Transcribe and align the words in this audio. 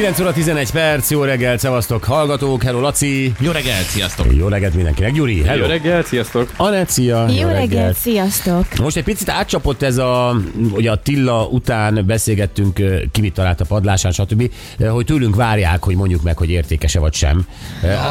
9 0.00 0.20
óra 0.20 0.32
11 0.32 0.70
perc, 0.70 1.10
jó 1.10 1.22
reggelt, 1.22 1.58
szevasztok, 1.58 2.04
hallgatók, 2.04 2.62
hello 2.62 2.80
Laci. 2.80 3.32
Jó 3.40 3.50
reggelt, 3.50 3.84
sziasztok! 3.86 4.26
Jó 4.36 4.48
reggelt 4.48 4.74
mindenkinek, 4.74 5.12
Gyuri, 5.12 5.42
hello. 5.42 5.62
Jó 5.62 5.66
reggelt, 5.66 6.06
sziasztok! 6.06 6.52
Anett, 6.56 6.88
szia. 6.88 7.28
Jó 7.28 7.48
reggelt, 7.48 7.96
sziasztok! 7.96 8.66
Most 8.78 8.96
egy 8.96 9.04
picit 9.04 9.28
átcsapott 9.28 9.82
ez 9.82 9.96
a, 9.96 10.36
ugye 10.72 10.90
a 10.90 10.96
Tilla 10.96 11.46
után 11.46 12.04
beszélgettünk, 12.06 12.80
ki 13.12 13.20
mit 13.20 13.34
talált 13.34 13.60
a 13.60 13.64
padlásán, 13.64 14.12
stb., 14.12 14.50
hogy 14.90 15.04
tőlünk 15.04 15.36
várják, 15.36 15.84
hogy 15.84 15.96
mondjuk 15.96 16.22
meg, 16.22 16.36
hogy 16.36 16.50
értékese 16.50 17.00
vagy 17.00 17.14
sem. 17.14 17.46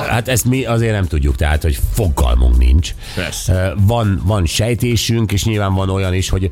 Hát 0.08 0.27
ezt 0.27 0.45
mi 0.45 0.66
azért 0.66 0.94
nem 0.94 1.05
tudjuk, 1.05 1.35
tehát, 1.35 1.62
hogy 1.62 1.80
fogalmunk 1.94 2.58
nincs. 2.58 2.94
Persze. 3.16 3.73
Van, 3.77 4.21
van 4.26 4.45
sejtésünk, 4.45 5.31
és 5.31 5.44
nyilván 5.44 5.73
van 5.73 5.90
olyan 5.90 6.13
is, 6.13 6.30
hogy 6.30 6.49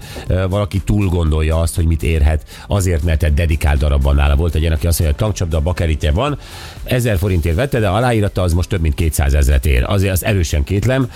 valaki 0.50 0.80
túl 0.80 1.08
gondolja 1.08 1.60
azt, 1.60 1.76
hogy 1.76 1.86
mit 1.86 2.04
érhet, 2.04 2.44
azért, 2.68 3.04
mert 3.04 3.24
egy 3.24 3.34
dedikált 3.34 3.80
darabban 3.80 4.16
nála 4.16 4.36
volt 4.36 4.56
egy 4.56 4.62
ilyen, 4.62 4.74
aki 4.74 4.88
azt 4.88 5.00
mondja, 5.00 5.18
tankcsapda 5.28 5.60
bakerite 5.60 6.12
van, 6.12 6.38
1000 6.84 7.18
forintért 7.18 7.56
vette, 7.56 7.80
de 7.80 7.88
aláírata 7.88 8.42
az 8.42 8.54
most 8.54 8.70
több 8.70 8.82
mint 8.82 8.94
200 8.96 9.34
ezeret 9.34 9.66
ér. 9.66 9.84
Azért 9.88 10.12
azt 10.12 10.24
erősen 10.24 10.64
kétlem. 10.64 11.12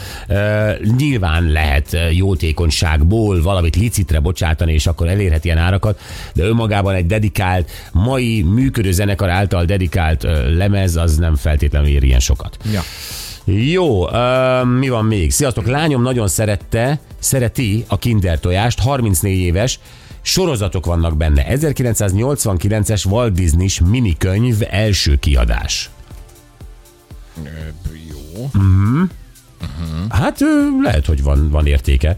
Nyilván 0.97 1.43
lehet 1.43 1.97
jótékonyságból 2.11 3.41
valamit 3.41 3.75
licitre 3.75 4.19
bocsátani, 4.19 4.73
és 4.73 4.87
akkor 4.87 5.07
elérhet 5.07 5.45
ilyen 5.45 5.57
árakat, 5.57 5.99
de 6.33 6.43
önmagában 6.43 6.93
egy 6.95 7.05
dedikált, 7.05 7.69
mai 7.91 8.41
működő 8.41 8.91
zenekar 8.91 9.29
által 9.29 9.65
dedikált 9.65 10.27
lemez, 10.55 10.95
az 10.95 11.17
nem 11.17 11.35
feltétlenül 11.35 11.87
ér 11.87 12.03
ilyen 12.03 12.19
sokat. 12.19 12.57
Ja. 12.71 12.81
Jó, 13.45 14.09
ö, 14.09 14.63
mi 14.63 14.89
van 14.89 15.05
még? 15.05 15.31
Sziasztok, 15.31 15.67
lányom 15.67 16.01
nagyon 16.01 16.27
szerette, 16.27 16.99
szereti 17.19 17.85
a 17.87 17.97
kinder 17.97 18.39
tojást, 18.39 18.79
34 18.79 19.37
éves, 19.37 19.79
sorozatok 20.21 20.85
vannak 20.85 21.17
benne. 21.17 21.45
1989-es 21.49 23.05
Walt 23.05 23.33
Disney-s 23.33 23.79
minikönyv 23.79 24.61
első 24.69 25.15
kiadás. 25.15 25.89
Jó. 28.09 28.49
Hát 30.09 30.41
ö, 30.41 30.67
lehet, 30.81 31.05
hogy 31.05 31.23
van, 31.23 31.49
van 31.49 31.65
értéke. 31.65 32.17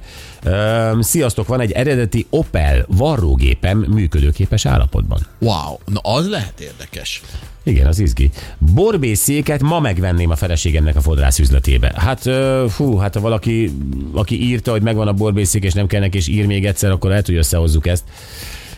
Sziasztok, 1.00 1.48
van 1.48 1.60
egy 1.60 1.72
eredeti 1.72 2.26
Opel 2.30 2.86
varrógépem 2.88 3.78
működőképes 3.78 4.66
állapotban. 4.66 5.20
Wow, 5.40 5.78
na 5.86 6.00
az 6.00 6.30
lehet 6.30 6.60
érdekes. 6.60 7.22
Igen, 7.64 7.88
az 7.88 8.00
izgi. 8.00 8.30
Borbészéket 8.58 9.62
ma 9.62 9.80
megvenném 9.80 10.30
a 10.30 10.36
feleségemnek 10.36 10.96
a 10.96 11.02
fodrász 11.02 11.40
üzletébe. 11.40 11.94
Hát, 11.96 12.30
fú, 12.70 12.98
hát 12.98 13.14
ha 13.14 13.20
valaki, 13.20 13.72
aki 14.14 14.44
írta, 14.44 14.72
hogy 14.72 14.82
megvan 14.82 15.08
a 15.08 15.14
borbészék, 15.14 15.64
és 15.64 15.74
nem 15.74 15.88
kell 15.88 16.00
neki, 16.00 16.18
és 16.18 16.28
ír 16.28 16.46
még 16.46 16.66
egyszer, 16.66 16.92
akkor 16.92 17.10
lehet, 17.10 17.26
hogy 17.26 17.36
összehozzuk 17.36 17.88
ezt. 17.88 18.04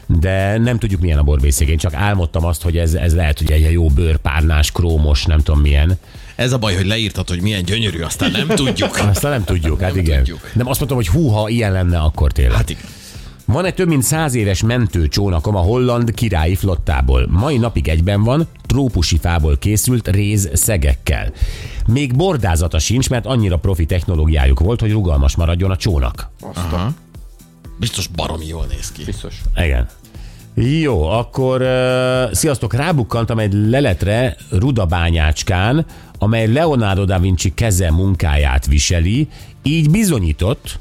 De 0.08 0.58
nem 0.58 0.80
tudjuk, 0.80 1.02
milyen 1.02 1.18
a 1.18 1.24
borbészék. 1.24 1.68
Én 1.68 1.78
csak 1.78 1.94
álmodtam 1.94 2.46
azt, 2.46 2.62
hogy 2.62 2.78
ez, 2.78 2.94
ez 2.94 3.16
lehet, 3.16 3.38
hogy 3.38 3.52
egy 3.52 3.72
jó 3.72 3.88
bőrpárnás, 3.88 4.72
krómos, 4.72 5.26
nem 5.26 5.40
tudom 5.40 5.62
milyen. 5.62 5.98
Ez 6.36 6.52
a 6.52 6.58
baj, 6.58 6.76
hogy 6.76 6.86
leírtad, 6.86 7.30
hogy 7.30 7.42
milyen 7.42 7.64
gyönyörű, 7.64 8.02
aztán 8.02 8.32
nem 8.32 8.48
tudjuk. 8.48 8.98
Aztán 9.14 9.32
nem 9.32 9.44
tudjuk, 9.44 9.82
hát 9.82 9.94
Nem 9.94 10.04
igen. 10.04 10.18
tudjuk. 10.18 10.52
Nem 10.54 10.68
azt 10.68 10.78
mondtam, 10.78 10.98
hogy 10.98 11.08
hú, 11.08 11.28
ha 11.28 11.50
ilyen 11.50 11.72
lenne, 11.72 12.00
akkor 12.00 12.32
tényleg. 12.32 12.56
Hát 12.56 12.70
igen. 12.70 12.84
Van 13.46 13.66
egy 13.66 13.74
több 13.74 13.88
mint 13.88 14.04
száz 14.04 14.34
éves 14.34 14.64
mentőcsónakom 14.64 15.56
a 15.56 15.60
holland 15.60 16.14
királyi 16.14 16.56
flottából. 16.56 17.28
Mai 17.30 17.58
napig 17.58 17.88
egyben 17.88 18.24
van, 18.24 18.48
trópusi 18.66 19.18
fából 19.18 19.58
készült 19.58 20.08
réz 20.08 20.50
szegekkel. 20.54 21.32
Még 21.88 22.16
bordázata 22.16 22.80
sincs, 22.80 23.10
mert 23.10 23.26
annyira 23.26 23.58
profi 23.58 23.86
technológiájuk 23.86 24.60
volt, 24.60 24.80
hogy 24.80 24.92
rugalmas 24.92 25.36
maradjon 25.36 25.72
a 25.72 25.78
csónak. 25.78 26.30
Aha. 26.54 26.94
Biztos 27.80 28.08
baromi 28.08 28.48
jól 28.48 28.66
néz 28.70 28.92
ki. 28.92 29.04
Biztos. 29.04 29.42
Igen. 29.56 29.88
Jó, 30.58 31.04
akkor 31.04 31.62
uh, 31.62 32.34
sziasztok, 32.34 32.74
rábukkantam 32.74 33.40
egy 33.40 33.54
leletre 33.54 34.36
Rudabányácskán, 34.50 35.86
amely 36.18 36.48
Leonardo 36.52 37.06
da 37.06 37.20
Vinci 37.20 37.54
keze 37.54 37.92
munkáját 37.92 38.66
viseli, 38.66 39.28
így 39.64 39.90
bizonyított, 39.90 40.80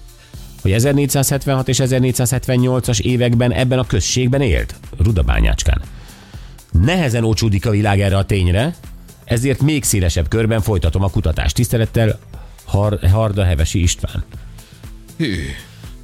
hogy 0.62 0.72
1476 0.72 1.68
és 1.68 1.78
1478-as 1.82 3.00
években 3.00 3.52
ebben 3.52 3.78
a 3.78 3.86
községben 3.86 4.40
élt, 4.40 4.74
Rudabányácskán. 4.98 5.80
Nehezen 6.70 7.24
ócsúdik 7.24 7.66
a 7.66 7.70
világ 7.70 8.00
erre 8.00 8.16
a 8.16 8.24
tényre, 8.24 8.74
ezért 9.24 9.62
még 9.62 9.84
szélesebb 9.84 10.28
körben 10.28 10.60
folytatom 10.60 11.02
a 11.02 11.10
kutatást. 11.10 11.54
Tisztelettel 11.54 12.18
Har- 12.64 13.10
Harda 13.10 13.44
Hevesi 13.44 13.82
István. 13.82 14.24
Hű. 15.16 15.34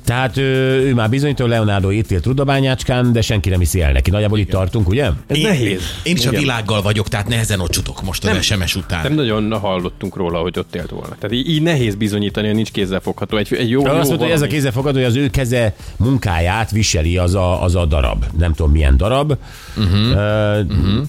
Tehát 0.04 0.36
ő, 0.36 0.80
ő 0.86 0.94
már 0.94 1.10
bizonyító 1.10 1.46
Leonardo 1.46 1.90
itt 1.90 2.10
élt 2.10 2.26
Rudabányácskán, 2.26 3.12
de 3.12 3.20
senki 3.20 3.48
nem 3.48 3.58
hiszi 3.58 3.80
el 3.80 3.92
neki. 3.92 4.10
Nagyjából 4.10 4.38
itt 4.38 4.50
tartunk, 4.50 4.88
ugye? 4.88 5.10
Ez 5.26 5.36
Én, 5.36 5.42
nehéz. 5.42 5.80
Én 6.02 6.16
is 6.16 6.26
a 6.26 6.28
Igen. 6.28 6.40
világgal 6.40 6.82
vagyok, 6.82 7.08
tehát 7.08 7.28
nehezen 7.28 7.60
ocsutok 7.60 8.02
most 8.02 8.24
az 8.24 8.42
SMS 8.44 8.76
után. 8.76 9.02
Nem 9.02 9.12
nagyon 9.12 9.58
hallottunk 9.58 10.16
róla, 10.16 10.38
hogy 10.38 10.58
ott 10.58 10.74
élt 10.74 10.90
volna. 10.90 11.14
Tehát 11.18 11.32
így, 11.32 11.48
így 11.48 11.62
nehéz 11.62 11.94
bizonyítani, 11.94 12.46
hogy 12.46 12.56
nincs 12.56 12.70
kézzelfogható. 12.70 13.36
Egy, 13.36 13.54
egy 13.54 13.70
jó, 13.70 13.84
Azt 13.84 13.90
jó 13.90 13.96
mondta, 13.96 14.16
hogy 14.16 14.20
ez 14.24 14.30
a 14.30 14.34
valami. 14.34 14.48
kézzelfogható, 14.52 14.96
hogy 14.96 15.06
az 15.06 15.16
ő 15.16 15.30
keze 15.30 15.74
munkáját 15.96 16.70
viseli 16.70 17.16
az 17.16 17.34
a, 17.34 17.62
az 17.62 17.74
a 17.74 17.86
darab. 17.86 18.24
Nem 18.38 18.52
tudom 18.54 18.72
milyen 18.72 18.96
darab. 18.96 19.36
Uh-huh. 19.76 19.94
Uh, 19.94 20.76
uh-huh. 20.76 21.02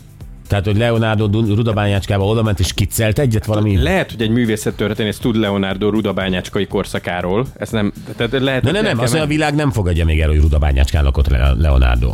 Tehát, 0.51 0.66
hogy 0.66 0.78
Leonardo 0.78 1.25
Rudabányácskába 1.56 2.25
oda 2.25 2.44
ment 2.44 2.59
és 2.59 2.73
kiccelt 2.73 3.19
egyet 3.19 3.45
valami... 3.45 3.78
Lehet, 3.78 4.12
hogy 4.12 4.22
egy 4.22 4.29
művészettörténész 4.29 5.17
tud 5.17 5.35
Leonardo 5.35 5.89
rudabányácskai 5.89 6.67
korszakáról. 6.67 7.45
Ez 7.57 7.69
nem, 7.69 7.94
tehát 8.16 8.39
lehet, 8.39 8.63
Ne, 8.63 8.72
ne, 8.72 8.81
nem, 8.81 8.95
kell 8.95 9.03
azt 9.03 9.13
mondja, 9.13 9.22
a 9.22 9.25
világ 9.25 9.56
nem 9.56 9.72
fogadja 9.72 10.06
még 10.06 10.19
el, 10.22 10.28
hogy 10.28 10.40
Rudabányácskán 10.40 11.03
lakott 11.03 11.28
Le- 11.28 11.53
Leonardo. 11.57 12.13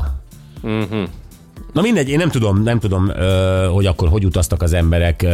Mhm. 0.61 1.03
Na 1.77 1.83
mindegy, 1.83 2.09
én 2.09 2.17
nem 2.17 2.29
tudom, 2.29 2.63
nem 2.63 2.79
tudom, 2.79 3.11
hogy 3.73 3.85
akkor 3.85 4.07
hogy 4.09 4.25
utaztak 4.25 4.61
az 4.61 4.73
emberek, 4.73 5.25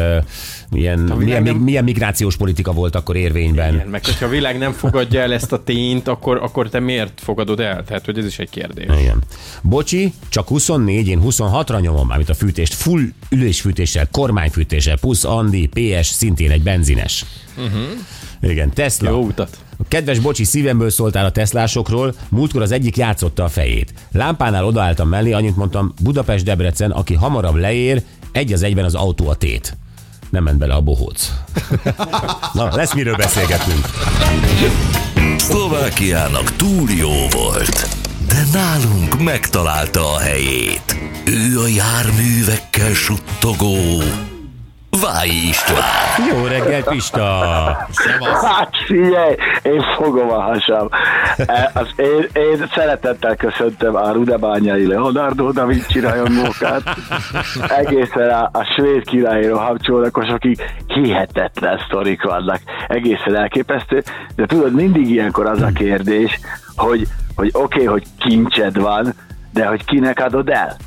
milyen, 0.69 0.99
milyen, 0.99 1.43
nem- 1.43 1.55
milyen 1.55 1.83
migrációs 1.83 2.37
politika 2.37 2.71
volt 2.71 2.95
akkor 2.95 3.15
érvényben. 3.15 3.73
Igen, 3.73 3.87
meg 3.87 4.05
hogyha 4.05 4.25
a 4.25 4.29
világ 4.29 4.57
nem 4.57 4.71
fogadja 4.71 5.21
el 5.21 5.33
ezt 5.33 5.51
a 5.51 5.63
tényt, 5.63 6.07
akkor, 6.07 6.37
akkor 6.37 6.69
te 6.69 6.79
miért 6.79 7.21
fogadod 7.23 7.59
el? 7.59 7.83
Tehát, 7.83 8.05
hogy 8.05 8.17
ez 8.17 8.25
is 8.25 8.39
egy 8.39 8.49
kérdés. 8.49 8.85
Igen. 8.85 9.17
Bocsi, 9.61 10.13
csak 10.29 10.47
24, 10.47 11.07
én 11.07 11.21
26-ra 11.23 11.81
nyomom, 11.81 12.07
mármint 12.07 12.29
a 12.29 12.33
fűtést, 12.33 12.73
full 12.73 13.01
ülésfűtéssel, 13.29 14.07
kormányfűtéssel, 14.11 14.97
plusz 14.97 15.23
Andi, 15.23 15.67
PS, 15.73 16.07
szintén 16.07 16.51
egy 16.51 16.63
benzines. 16.63 17.25
Uh-huh. 17.57 18.51
Igen, 18.51 18.73
Tesla. 18.73 19.09
Jó 19.09 19.19
utat. 19.21 19.57
Kedves 19.87 20.19
bocsi, 20.19 20.43
szívemből 20.43 20.89
szóltál 20.89 21.25
a 21.25 21.31
Teslásokról, 21.31 22.13
múltkor 22.29 22.61
az 22.61 22.71
egyik 22.71 22.97
játszotta 22.97 23.43
a 23.43 23.49
fejét. 23.49 23.93
Lámpánál 24.11 24.65
odaálltam 24.65 25.09
mellé, 25.09 25.31
annyit 25.31 25.55
mondtam, 25.55 25.93
Budapest-Debrecen, 26.01 26.91
aki 26.91 27.13
hamarabb 27.13 27.55
leér, 27.55 28.01
egy 28.31 28.53
az 28.53 28.63
egyben 28.63 28.85
az 28.85 28.95
autó 28.95 29.29
a 29.29 29.35
tét. 29.35 29.77
Nem 30.29 30.43
ment 30.43 30.57
bele 30.57 30.73
a 30.73 30.81
bohóc. 30.81 31.31
Na, 32.53 32.75
lesz 32.75 32.93
miről 32.93 33.15
beszélgetnünk. 33.15 33.85
Szlovákiának 35.37 36.55
túl 36.55 36.89
jó 36.89 37.27
volt, 37.29 37.87
de 38.27 38.43
nálunk 38.53 39.23
megtalálta 39.23 40.13
a 40.13 40.19
helyét. 40.19 40.97
Ő 41.25 41.59
a 41.59 41.67
járművekkel 41.67 42.93
suttogó 42.93 44.01
Váji 45.01 45.47
István. 45.47 45.83
Jó 46.29 46.45
reggel, 46.45 46.83
Pista! 46.83 47.21
Hát 48.41 48.69
figyelj, 48.85 49.35
én 49.63 49.81
fogom 49.97 50.29
a 50.29 50.41
hasam. 50.41 50.87
E, 51.37 51.71
Az 51.73 51.87
én, 51.95 52.27
én 52.33 52.69
szeretettel 52.73 53.35
köszöntöm 53.35 53.95
a 53.95 54.11
Rudabányai 54.11 54.87
Leonardo 54.87 55.51
da 55.51 55.65
Vinci 55.65 55.99
rajongókat, 55.99 56.83
egészen 57.67 58.29
a, 58.29 58.49
a 58.51 58.63
svéd 58.75 59.03
királyi 59.05 59.47
rohamcsónakosokig 59.47 60.61
hihetetlen 60.87 61.79
sztorik 61.85 62.23
vannak, 62.23 62.59
egészen 62.87 63.35
elképesztő, 63.35 64.03
de 64.35 64.45
tudod, 64.45 64.73
mindig 64.73 65.09
ilyenkor 65.09 65.45
az 65.45 65.61
a 65.61 65.71
kérdés, 65.73 66.39
hogy, 66.75 67.07
hogy 67.35 67.49
oké, 67.53 67.75
okay, 67.75 67.85
hogy 67.85 68.03
kincsed 68.19 68.77
van, 68.77 69.13
de 69.53 69.65
hogy 69.65 69.85
kinek 69.85 70.19
adod 70.19 70.49
el? 70.49 70.77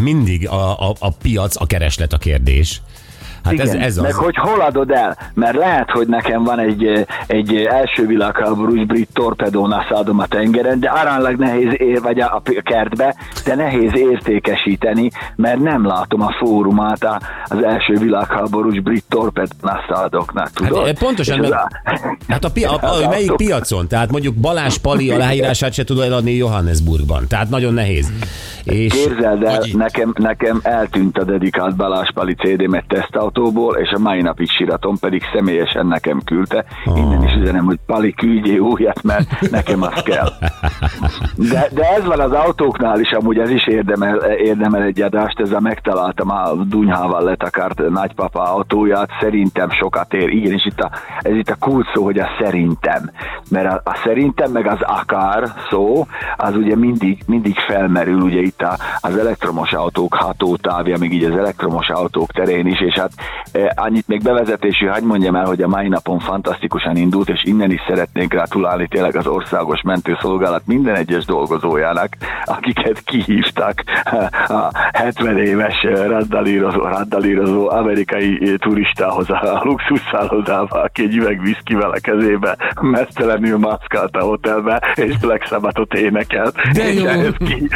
Mindig 0.00 0.48
a, 0.48 0.88
a, 0.88 0.94
a 0.98 1.10
piac, 1.10 1.60
a 1.60 1.66
kereslet 1.66 2.12
a 2.12 2.18
kérdés. 2.18 2.80
Hát 3.44 3.58
ez, 3.58 3.68
Igen, 3.68 3.80
ez 3.80 3.96
meg 3.96 4.10
az. 4.10 4.16
hogy 4.16 4.36
hol 4.36 4.60
adod 4.60 4.90
el, 4.90 5.16
mert 5.34 5.56
lehet, 5.56 5.90
hogy 5.90 6.06
nekem 6.06 6.42
van 6.44 6.58
egy, 6.58 7.06
egy 7.26 7.54
első 7.56 8.06
világháborús 8.06 8.84
brit 8.86 9.08
torpedón 9.12 9.72
adom 9.72 10.18
a 10.18 10.26
tengeren, 10.26 10.80
de 10.80 10.88
aránylag 10.88 11.36
nehéz 11.36 11.72
ér, 11.76 12.00
vagy 12.02 12.20
a, 12.20 12.34
a 12.34 12.42
kertbe, 12.62 13.14
de 13.44 13.54
nehéz 13.54 13.90
értékesíteni, 13.94 15.10
mert 15.36 15.58
nem 15.58 15.86
látom 15.86 16.22
a 16.22 16.32
fórumát 16.38 17.04
a- 17.04 17.20
az 17.44 17.62
első 17.64 17.94
világháborús 17.98 18.80
brit 18.80 19.04
torpedónászádoknak, 19.08 20.50
tudod? 20.50 20.86
Hát, 20.86 20.98
pontosan, 20.98 21.38
meg- 21.38 21.52
az 21.52 21.56
a- 21.56 21.68
Hát 22.28 22.44
a, 22.44 22.50
pi- 22.50 22.64
a, 22.64 22.72
a, 22.80 22.86
Az 22.94 23.06
melyik 23.10 23.32
piacon? 23.36 23.88
Tehát 23.88 24.10
mondjuk 24.10 24.34
Balázs 24.34 24.76
Pali 24.78 25.10
aláírását 25.10 25.72
se 25.72 25.84
tud 25.84 25.98
eladni 26.00 26.32
Johannesburgban. 26.32 27.24
Tehát 27.28 27.48
nagyon 27.50 27.74
nehéz. 27.74 28.12
És 28.64 28.92
Képzeld 28.92 29.42
el, 29.42 29.62
nekem, 29.72 30.12
nekem 30.18 30.60
eltűnt 30.62 31.18
a 31.18 31.24
dedikált 31.24 31.76
Balázs 31.76 32.08
Pali 32.14 32.34
CD-met 32.34 32.84
tesztautóból, 33.34 33.76
és 33.76 33.90
a 33.90 33.98
mai 33.98 34.22
napig 34.22 34.48
síratom, 34.50 34.98
pedig 34.98 35.22
személyesen 35.34 35.86
nekem 35.86 36.20
küldte. 36.24 36.64
Innen 36.84 37.22
is 37.22 37.34
üzenem, 37.34 37.64
hogy 37.64 37.78
Pali 37.86 38.12
küldjé 38.14 38.56
újat, 38.56 39.02
mert 39.02 39.50
nekem 39.50 39.82
az 39.82 40.02
kell. 40.02 40.28
De, 41.36 41.68
de 41.72 41.88
ez 41.96 42.04
van 42.04 42.20
az 42.20 42.32
autóknál 42.32 43.00
is, 43.00 43.10
amúgy 43.10 43.38
ez 43.38 43.50
is 43.50 43.66
érdemel, 43.66 44.16
érdemel 44.16 44.82
egy 44.82 45.00
adást, 45.00 45.40
ezzel 45.40 45.60
megtaláltam 45.60 46.30
a 46.30 46.54
dunyhával 46.54 47.22
letakart 47.22 47.88
nagypapa 47.88 48.42
autóját, 48.42 49.10
szerintem 49.20 49.70
sokat 49.70 50.12
ér. 50.12 50.28
Igen, 50.28 50.52
és 50.52 50.66
itt 50.66 50.80
a, 50.80 50.90
ez 51.18 51.36
itt 51.36 51.48
a 51.48 51.56
kult 51.58 51.86
szó, 51.94 52.04
hogy 52.04 52.18
a 52.18 52.28
szerintem. 52.42 53.10
Mert 53.50 53.66
a, 53.66 53.80
a 53.84 54.00
szerintem, 54.04 54.52
meg 54.52 54.66
az 54.66 54.80
akár 54.80 55.48
szó, 55.70 56.06
az 56.36 56.56
ugye 56.56 56.76
mindig, 56.76 57.22
mindig 57.26 57.58
felmerül, 57.58 58.20
ugye 58.20 58.40
itt 58.40 58.62
a, 58.62 58.76
az 59.00 59.16
elektromos 59.16 59.72
autók 59.72 60.14
hatótávja, 60.14 60.98
még 60.98 61.12
így 61.12 61.24
az 61.24 61.38
elektromos 61.38 61.88
autók 61.88 62.32
terén 62.32 62.66
is, 62.66 62.80
és 62.80 62.94
hát 62.94 63.10
annyit 63.74 64.08
még 64.08 64.22
bevezetésű, 64.22 64.86
hagyd 64.86 65.06
mondjam 65.06 65.34
el, 65.34 65.44
hogy 65.44 65.62
a 65.62 65.68
mai 65.68 65.88
napon 65.88 66.18
fantasztikusan 66.18 66.96
indult, 66.96 67.28
és 67.28 67.42
innen 67.44 67.70
is 67.70 67.80
szeretnék 67.88 68.28
gratulálni 68.28 68.88
tényleg 68.88 69.16
az 69.16 69.26
országos 69.26 69.82
mentőszolgálat 69.82 70.62
minden 70.66 70.94
egyes 70.94 71.24
dolgozójának, 71.24 72.08
akiket 72.44 73.00
kihívtak 73.04 73.82
a 74.48 74.70
70 74.92 75.38
éves 75.38 75.82
raddalírozó, 75.82 76.82
raddalírozó 76.82 77.68
amerikai 77.70 78.56
turistához 78.56 79.30
a 79.30 79.60
luxusszállodába, 79.62 80.82
aki 80.82 81.02
egy 81.02 81.16
üveg 81.16 81.40
viszkivel 81.40 81.90
a 81.90 82.00
kezébe 82.00 82.56
mesztelenül 82.80 83.58
maszkált 83.58 84.16
a 84.16 84.24
hotelbe, 84.24 84.82
és 84.94 85.16
Black 85.18 85.46
Sabbathot 85.46 85.94
énekelt. 85.94 86.54
De 86.72 86.88
és 86.88 87.00
jó. 87.00 87.06
ehhez, 87.06 87.34
ki, 87.38 87.68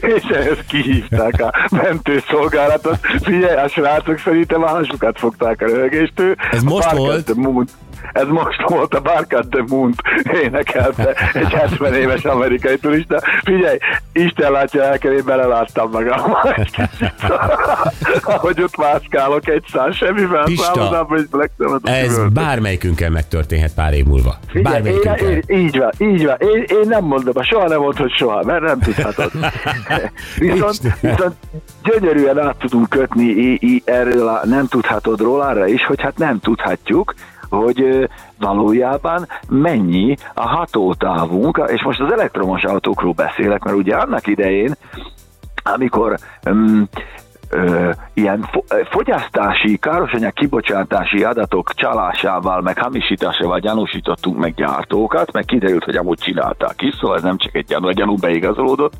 és 0.00 0.22
ehhez 0.22 0.64
kihívták 0.68 1.40
a 1.40 1.52
mentőszolgálatot. 1.70 2.98
Figyelj, 3.22 3.56
a 3.56 3.68
srácok 3.68 4.18
szerintem 4.18 4.62
a 4.62 4.68
hasukat 4.86 5.18
fogták 5.18 5.62
a 5.62 5.66
röhögéstől. 5.66 6.34
Ez 6.50 6.62
most 6.62 6.90
volt? 6.90 7.34
Moon. 7.34 7.66
Ez 8.12 8.26
most 8.26 8.68
volt 8.68 8.94
a 8.94 9.00
Bark 9.00 9.32
at 9.32 9.48
the 9.48 9.64
Moon 9.68 9.94
énekelte 10.42 11.14
egy 11.32 11.52
70 11.52 11.94
éves 11.94 12.24
amerikai 12.24 12.78
turista. 12.78 13.22
Figyelj, 13.44 13.78
Isten 14.12 14.52
látja 14.52 14.82
el, 14.82 14.94
én 14.94 15.22
beleláttam 15.24 15.90
magam. 15.90 16.20
Ahogy 18.22 18.62
ott 18.62 18.76
mászkálok 18.76 19.48
egy 19.48 19.64
szám, 19.72 19.92
semmivel 19.92 20.44
Black 21.30 21.52
Sabbathot 21.58 21.88
Ez 21.88 22.28
bármelyikünkkel 22.32 23.10
megtörténhet 23.10 23.74
pár 23.74 23.92
év 23.92 24.04
múlva. 24.04 24.36
Figyelj, 24.48 24.76
én, 24.76 24.82
Bármelyikünkkel. 24.82 25.28
én, 25.28 25.64
így 25.64 25.78
van, 25.78 25.90
így 25.98 26.24
van. 26.24 26.36
Én, 26.38 26.64
én 26.68 26.88
nem 26.88 27.04
mondom, 27.04 27.42
soha 27.42 27.68
nem 27.68 27.78
mondod, 27.78 27.96
hogy 27.96 28.12
soha, 28.12 28.42
mert 28.44 28.62
nem 28.62 28.78
tudhatod. 28.78 29.30
viszont, 30.38 30.80
viszont 31.00 31.34
gyönyörűen 31.82 32.38
át 32.38 32.56
tudunk 32.56 32.88
kötni 32.88 33.58
erről 33.84 34.28
a 34.28 34.40
nem 34.44 34.66
tudhatodról 34.66 35.40
arra 35.40 35.66
is, 35.66 35.84
hogy 35.84 36.00
hát 36.00 36.18
nem 36.18 36.40
tudhatjuk, 36.40 37.14
hogy 37.48 38.08
valójában 38.38 39.26
mennyi 39.48 40.16
a 40.34 40.48
hatótávunk, 40.48 41.62
és 41.66 41.82
most 41.82 42.00
az 42.00 42.12
elektromos 42.12 42.62
autókról 42.62 43.12
beszélek, 43.12 43.62
mert 43.62 43.76
ugye 43.76 43.96
annak 43.96 44.26
idején, 44.26 44.74
amikor 45.62 46.16
um, 46.46 46.88
ö, 47.50 47.90
ilyen 48.14 48.48
fogyasztási, 48.90 49.76
károsanyag 49.76 50.32
kibocsátási 50.32 51.24
adatok 51.24 51.74
csalásával, 51.74 52.60
meg 52.60 52.78
hamisításával 52.78 53.58
gyanúsítottunk 53.58 54.38
meg 54.38 54.54
gyártókat, 54.54 55.32
meg 55.32 55.44
kiderült, 55.44 55.84
hogy 55.84 55.96
amúgy 55.96 56.18
csinálták 56.18 56.82
is, 56.82 56.94
szóval 56.94 57.16
ez 57.16 57.22
nem 57.22 57.36
csak 57.36 57.54
egy 57.54 57.66
gyanú, 57.66 57.86
a 57.86 57.92
gyanú 57.92 58.14
beigazolódott, 58.14 58.94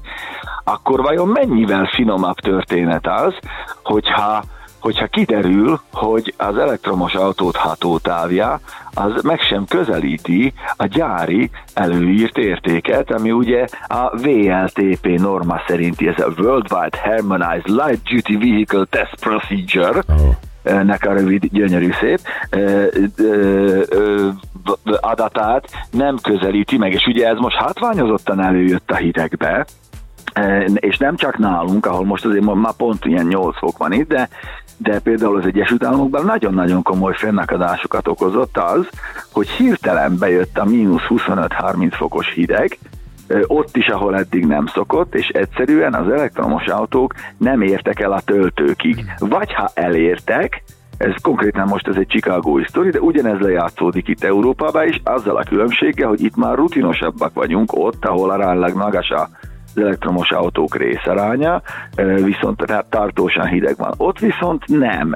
akkor 0.64 1.02
vajon 1.02 1.28
mennyivel 1.28 1.86
finomabb 1.86 2.36
történet 2.36 3.06
az, 3.06 3.34
hogyha 3.82 4.42
hogyha 4.86 5.06
kiderül, 5.06 5.80
hogy 5.92 6.34
az 6.36 6.58
elektromos 6.58 7.14
autót 7.14 7.56
hatótávja 7.56 8.60
az 8.94 9.22
meg 9.22 9.40
sem 9.40 9.64
közelíti 9.64 10.52
a 10.76 10.86
gyári 10.86 11.50
előírt 11.74 12.38
értéket, 12.38 13.10
ami 13.10 13.30
ugye 13.30 13.66
a 13.86 14.16
VLTP 14.16 15.06
norma 15.06 15.60
szerinti, 15.66 16.08
ez 16.08 16.18
a 16.18 16.32
Worldwide 16.42 16.98
Harmonized 17.02 17.68
Light 17.68 18.02
Duty 18.02 18.36
Vehicle 18.36 18.84
Test 18.90 19.20
Procedure, 19.20 20.02
Oh. 20.08 20.82
nek 20.82 21.06
a 21.06 21.12
rövid, 21.12 21.46
gyönyörű 21.46 21.90
szép 22.00 22.18
ö, 22.50 22.86
ö, 23.16 23.82
ö, 23.88 24.28
adatát 25.00 25.68
nem 25.90 26.16
közelíti 26.22 26.78
meg, 26.78 26.92
és 26.92 27.06
ugye 27.06 27.28
ez 27.28 27.38
most 27.38 27.56
hátványozottan 27.56 28.40
előjött 28.40 28.90
a 28.90 28.96
hidegbe, 28.96 29.66
és 30.74 30.96
nem 30.96 31.16
csak 31.16 31.38
nálunk, 31.38 31.86
ahol 31.86 32.04
most 32.04 32.24
azért 32.24 32.54
már 32.54 32.72
pont 32.72 33.04
ilyen 33.04 33.26
8 33.26 33.58
fok 33.58 33.78
van 33.78 33.92
itt, 33.92 34.08
de, 34.08 34.28
de 34.76 35.00
például 35.00 35.36
az 35.36 35.46
Egyesült 35.46 35.84
Államokban 35.84 36.24
nagyon-nagyon 36.24 36.82
komoly 36.82 37.14
fennakadásokat 37.14 38.08
okozott 38.08 38.56
az, 38.56 38.88
hogy 39.32 39.48
hirtelen 39.48 40.18
bejött 40.18 40.58
a 40.58 40.64
mínusz 40.64 41.06
25-30 41.08 41.92
fokos 41.96 42.32
hideg, 42.32 42.78
ott 43.46 43.76
is, 43.76 43.86
ahol 43.86 44.16
eddig 44.16 44.46
nem 44.46 44.66
szokott, 44.66 45.14
és 45.14 45.28
egyszerűen 45.28 45.94
az 45.94 46.08
elektromos 46.08 46.66
autók 46.66 47.14
nem 47.38 47.62
értek 47.62 48.00
el 48.00 48.12
a 48.12 48.20
töltőkig. 48.20 49.04
Vagy 49.18 49.52
ha 49.52 49.70
elértek, 49.74 50.62
ez 50.98 51.14
konkrétan 51.22 51.68
most 51.68 51.88
ez 51.88 51.96
egy 51.96 52.06
Chicagói 52.06 52.64
sztori, 52.68 52.90
de 52.90 53.00
ugyanez 53.00 53.40
lejátszódik 53.40 54.08
itt 54.08 54.24
Európában 54.24 54.88
is, 54.88 55.00
azzal 55.04 55.36
a 55.36 55.44
különbséggel, 55.48 56.08
hogy 56.08 56.22
itt 56.22 56.36
már 56.36 56.56
rutinosabbak 56.56 57.34
vagyunk, 57.34 57.72
ott, 57.72 58.04
ahol 58.04 58.30
aránylag 58.30 58.76
magas 58.76 59.10
a 59.10 59.28
az 59.76 59.82
elektromos 59.82 60.30
autók 60.30 60.76
részaránya, 60.76 61.62
viszont 62.22 62.56
tehát 62.66 62.86
tartósan 62.86 63.46
hideg 63.46 63.76
van. 63.76 63.94
Ott 63.96 64.18
viszont 64.18 64.66
nem. 64.66 65.14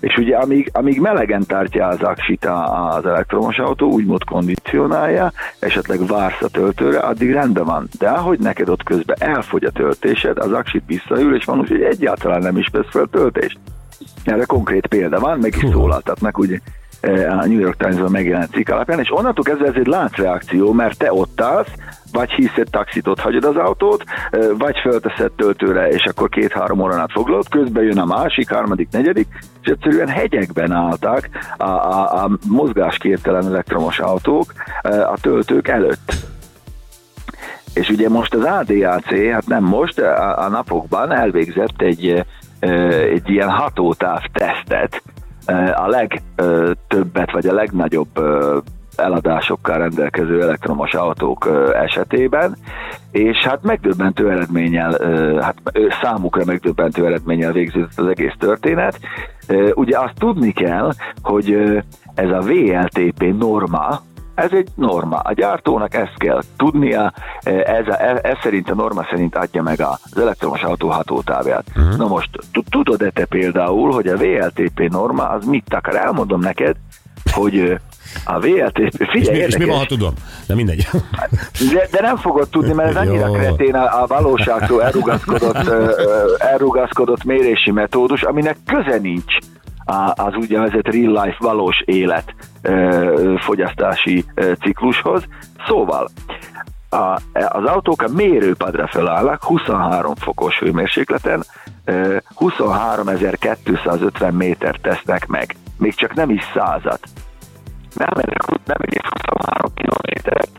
És 0.00 0.16
ugye 0.16 0.36
amíg, 0.36 0.70
amíg 0.72 1.00
melegen 1.00 1.44
tartja 1.46 1.86
az 1.86 2.02
aksit 2.02 2.44
a- 2.44 2.94
az 2.96 3.06
elektromos 3.06 3.58
autó, 3.58 3.90
úgymond 3.92 4.24
kondicionálja, 4.24 5.32
esetleg 5.58 6.06
vársz 6.06 6.42
a 6.42 6.48
töltőre, 6.48 6.98
addig 6.98 7.32
rendben 7.32 7.64
van. 7.64 7.88
De 7.98 8.08
ahogy 8.08 8.38
neked 8.38 8.68
ott 8.68 8.82
közben 8.82 9.16
elfogy 9.20 9.64
a 9.64 9.70
töltésed, 9.70 10.38
az 10.38 10.52
aksit 10.52 10.82
visszaül, 10.86 11.34
és 11.36 11.44
van 11.44 11.58
úgy, 11.58 11.68
hogy 11.68 11.82
egyáltalán 11.82 12.42
nem 12.42 12.56
is 12.56 12.68
vesz 12.72 12.90
fel 12.90 13.06
töltést. 13.10 13.58
Erre 14.24 14.44
konkrét 14.44 14.86
példa 14.86 15.20
van, 15.20 15.38
meg 15.38 15.54
is 15.62 15.70
szólaltatnak, 15.70 16.38
ugye 16.38 16.58
a 17.28 17.46
New 17.46 17.58
York 17.58 17.76
Times-ban 17.76 18.10
megjelent 18.10 18.52
cikk 18.52 18.68
alapján, 18.68 18.98
és 18.98 19.12
onnantól 19.12 19.44
kezdve 19.44 19.66
ez 19.66 19.74
egy 19.74 19.86
láncreakció, 19.86 20.72
mert 20.72 20.98
te 20.98 21.12
ott 21.12 21.40
állsz, 21.40 21.72
vagy 22.12 22.30
hiszed 22.30 22.70
taxit, 22.70 23.06
ott 23.06 23.20
hagyod 23.20 23.44
az 23.44 23.56
autót, 23.56 24.04
eh, 24.30 24.48
vagy 24.58 24.78
fölteszed 24.78 25.32
töltőre, 25.32 25.88
és 25.88 26.04
akkor 26.04 26.28
két-három 26.28 26.80
órán 26.80 26.98
át 26.98 27.12
foglalod, 27.12 27.48
közben 27.48 27.82
jön 27.82 27.98
a 27.98 28.04
másik, 28.04 28.50
harmadik, 28.50 28.88
negyedik, 28.90 29.26
és 29.62 29.68
egyszerűen 29.68 30.08
hegyekben 30.08 30.72
álltak 30.72 31.28
a, 31.56 31.64
a, 31.64 32.24
a 32.24 32.30
mozgásképtelen 32.48 33.46
elektromos 33.46 33.98
autók 33.98 34.52
eh, 34.82 35.12
a 35.12 35.14
töltők 35.20 35.68
előtt. 35.68 36.12
És 37.74 37.88
ugye 37.88 38.08
most 38.08 38.34
az 38.34 38.44
ADAC, 38.44 39.30
hát 39.32 39.46
nem 39.46 39.64
most, 39.64 39.98
a, 39.98 40.38
a 40.44 40.48
napokban 40.48 41.12
elvégzett 41.12 41.82
egy, 41.82 42.24
egy 43.12 43.30
ilyen 43.30 43.50
hatótáv 43.50 44.22
tesztet, 44.32 45.02
a 45.74 45.86
legtöbbet, 45.86 47.32
vagy 47.32 47.46
a 47.46 47.54
legnagyobb 47.54 48.18
eladásokkal 48.96 49.78
rendelkező 49.78 50.42
elektromos 50.42 50.94
autók 50.94 51.48
esetében, 51.74 52.56
és 53.10 53.36
hát 53.36 53.62
megdöbbentő 53.62 54.30
eredménnyel, 54.30 54.96
hát 55.40 55.56
számukra 56.02 56.44
megdöbbentő 56.44 57.06
eredménnyel 57.06 57.52
végződött 57.52 57.98
az 57.98 58.06
egész 58.06 58.34
történet. 58.38 58.98
Ugye 59.74 59.98
azt 59.98 60.18
tudni 60.18 60.52
kell, 60.52 60.92
hogy 61.22 61.52
ez 62.14 62.30
a 62.30 62.40
VLTP 62.40 63.34
norma, 63.38 64.00
ez 64.40 64.52
egy 64.52 64.68
norma. 64.74 65.16
A 65.16 65.32
gyártónak 65.32 65.94
ezt 65.94 66.14
kell 66.16 66.42
tudnia, 66.56 67.12
ez, 67.64 67.86
a, 67.86 68.26
ez 68.26 68.36
szerint 68.42 68.70
a 68.70 68.74
norma 68.74 69.06
szerint 69.10 69.36
adja 69.36 69.62
meg 69.62 69.80
az 69.80 70.20
elektromos 70.20 70.62
autó 70.62 70.88
hatótávját. 70.88 71.64
Uh-huh. 71.76 71.96
Na 71.96 72.06
most, 72.06 72.30
tu- 72.52 72.70
tudod-e 72.70 73.10
te 73.10 73.24
például, 73.24 73.92
hogy 73.92 74.06
a 74.06 74.16
VLTP 74.16 74.88
norma 74.90 75.28
az 75.28 75.44
mit 75.44 75.74
akar? 75.74 75.96
Elmondom 75.96 76.40
neked, 76.40 76.76
hogy 77.32 77.78
a 78.24 78.38
VLTP, 78.38 79.00
És 79.00 79.08
figyelj, 79.10 79.38
mi, 79.38 79.44
és 79.44 79.56
mi 79.56 79.64
érdekes, 79.64 79.66
van, 79.66 79.78
ha 79.78 79.84
tudom? 79.84 80.14
De 80.46 80.54
mindegy. 80.54 80.86
de, 81.72 81.88
de 81.90 82.00
nem 82.00 82.16
fogod 82.16 82.48
tudni, 82.48 82.72
mert 82.72 82.88
ez 82.88 82.96
annyira 82.96 83.30
kretén 83.30 83.74
a, 83.74 84.02
a 84.02 84.06
valóságtól 84.06 84.82
elrugaszkodott, 84.82 85.70
elrugaszkodott 86.38 87.24
mérési 87.24 87.70
metódus, 87.70 88.22
aminek 88.22 88.56
köze 88.66 88.98
nincs 88.98 89.34
az 90.14 90.34
úgynevezett 90.34 90.86
real 90.92 91.24
life 91.24 91.36
valós 91.38 91.82
élet 91.84 92.34
fogyasztási 93.36 94.24
ciklushoz. 94.60 95.24
Szóval 95.66 96.08
a, 96.90 97.20
az 97.32 97.64
autók 97.64 98.02
a 98.02 98.08
mérőpadra 98.08 98.86
felállnak 98.86 99.44
23 99.44 100.14
fokos 100.14 100.58
hőmérsékleten, 100.58 101.42
ö, 101.84 102.16
23.250 102.38 104.32
méter 104.32 104.76
tesznek 104.76 105.26
meg. 105.26 105.56
Még 105.78 105.94
csak 105.94 106.14
nem 106.14 106.30
is 106.30 106.42
százat. 106.54 107.00
Nem, 107.94 108.08
nem 108.64 108.78
egész 108.80 109.08
23 109.22 109.74
kilométeret, 109.74 110.50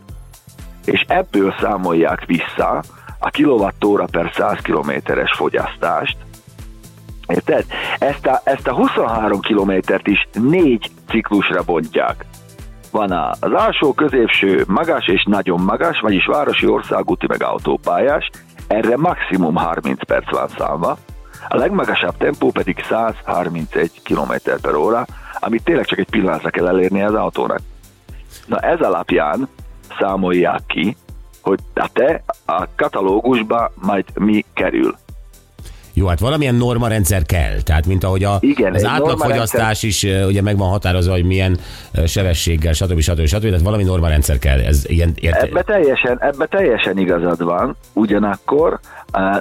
és 0.84 1.04
ebből 1.08 1.54
számolják 1.60 2.24
vissza 2.24 2.82
a 3.18 3.28
kilovattóra 3.30 4.04
per 4.10 4.30
100 4.34 4.58
kilométeres 4.58 5.32
fogyasztást, 5.36 6.16
Érted? 7.34 7.64
Ezt 7.98 8.26
a, 8.26 8.40
ezt 8.44 8.66
a 8.66 8.74
23 8.74 9.40
kilométert 9.40 10.06
is 10.06 10.28
négy 10.32 10.90
ciklusra 11.08 11.62
bontják. 11.62 12.24
Van 12.90 13.12
az 13.40 13.52
alsó, 13.52 13.92
középső, 13.92 14.64
magas 14.66 15.06
és 15.06 15.24
nagyon 15.28 15.60
magas, 15.60 16.00
vagyis 16.00 16.26
városi, 16.26 16.66
országúti 16.66 17.26
meg 17.28 17.42
autópályás. 17.42 18.30
Erre 18.66 18.96
maximum 18.96 19.54
30 19.54 20.06
perc 20.06 20.30
van 20.30 20.48
számva. 20.58 20.96
A 21.48 21.56
legmagasabb 21.56 22.16
tempó 22.16 22.50
pedig 22.50 22.84
131 22.88 24.02
km 24.02 24.32
per 24.62 24.74
óra, 24.74 25.06
amit 25.40 25.64
tényleg 25.64 25.84
csak 25.84 25.98
egy 25.98 26.10
pillanatra 26.10 26.50
kell 26.50 26.68
elérni 26.68 27.02
az 27.02 27.14
autónak. 27.14 27.60
Na 28.46 28.58
ez 28.58 28.80
alapján 28.80 29.48
számolják 29.98 30.60
ki, 30.66 30.96
hogy 31.42 31.58
a 31.74 31.88
te 31.92 32.22
a 32.46 32.64
katalógusba 32.76 33.72
majd 33.74 34.04
mi 34.14 34.44
kerül. 34.54 34.94
Jó, 35.94 36.06
hát 36.06 36.20
valamilyen 36.20 36.54
normarendszer 36.54 37.22
kell. 37.22 37.62
Tehát, 37.64 37.86
mint 37.86 38.04
ahogy 38.04 38.24
a, 38.24 38.36
Igen, 38.40 38.74
az 38.74 38.84
átlagfogyasztás 38.84 39.82
is 39.82 40.04
ö, 40.04 40.26
ugye 40.26 40.42
meg 40.42 40.56
van 40.56 40.68
határozva, 40.68 41.12
hogy 41.12 41.24
milyen 41.24 41.58
sebességgel, 42.06 42.72
stb. 42.72 43.00
stb. 43.00 43.26
stb. 43.26 43.42
Tehát 43.42 43.60
valami 43.60 43.82
normarendszer 43.82 44.38
kell. 44.38 44.58
Ez 44.58 44.84
ilyen, 44.88 45.12
ért, 45.20 45.42
Ebbe 45.42 45.62
teljesen, 45.62 46.18
ebbe 46.20 46.46
teljesen 46.46 46.98
igazad 46.98 47.44
van, 47.44 47.76
ugyanakkor 47.92 48.80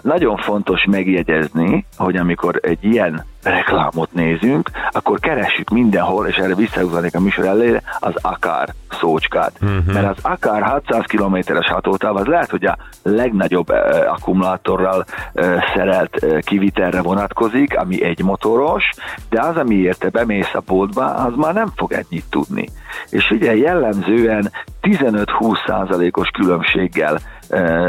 nagyon 0.02 0.38
fontos 0.38 0.86
megjegyezni, 0.90 1.86
hogy 1.98 2.16
amikor 2.16 2.60
egy 2.62 2.84
ilyen 2.84 3.26
reklámot 3.44 4.14
nézünk, 4.14 4.70
akkor 4.92 5.20
keressük 5.20 5.70
mindenhol, 5.70 6.28
és 6.28 6.36
erre 6.36 6.56
visszaugranék 6.56 7.16
a 7.16 7.20
műsor 7.20 7.46
elére, 7.46 7.82
az 8.00 8.14
akár 8.22 8.74
szócskát. 8.90 9.52
Uh-huh. 9.62 9.94
Mert 9.94 10.18
az 10.18 10.24
akár 10.24 10.62
600 10.62 11.06
kilométeres 11.06 11.68
hatótáv 11.68 12.16
az 12.16 12.26
lehet, 12.26 12.50
hogy 12.50 12.66
a 12.66 12.78
legnagyobb 13.04 13.70
eh, 13.70 14.12
akkumulátorral 14.12 15.06
eh, 15.34 15.64
szerelt 15.76 16.16
eh, 16.16 16.40
kivitelre 16.40 17.02
vonatkozik, 17.02 17.78
ami 17.78 18.04
egy 18.04 18.24
motoros, 18.24 18.84
de 19.30 19.42
az, 19.42 19.58
amiért 19.58 20.00
te 20.00 20.10
bemész 20.10 20.54
a 20.54 20.62
boltba, 20.66 21.06
az 21.06 21.34
már 21.36 21.54
nem 21.54 21.72
fog 21.76 21.92
ennyit 21.92 22.26
tudni. 22.30 22.68
És 23.10 23.32
ugye 23.32 23.56
jellemzően 23.56 24.52
15-20 24.82 25.68
százalékos 25.68 26.30
különbséggel 26.30 27.20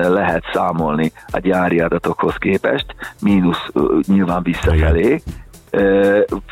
lehet 0.09 0.43
számolni 0.53 1.13
a 1.27 1.39
gyári 1.39 1.81
adatokhoz 1.81 2.35
képest, 2.35 2.87
mínusz 3.21 3.71
nyilván 4.07 4.43
visszafelé. 4.43 5.23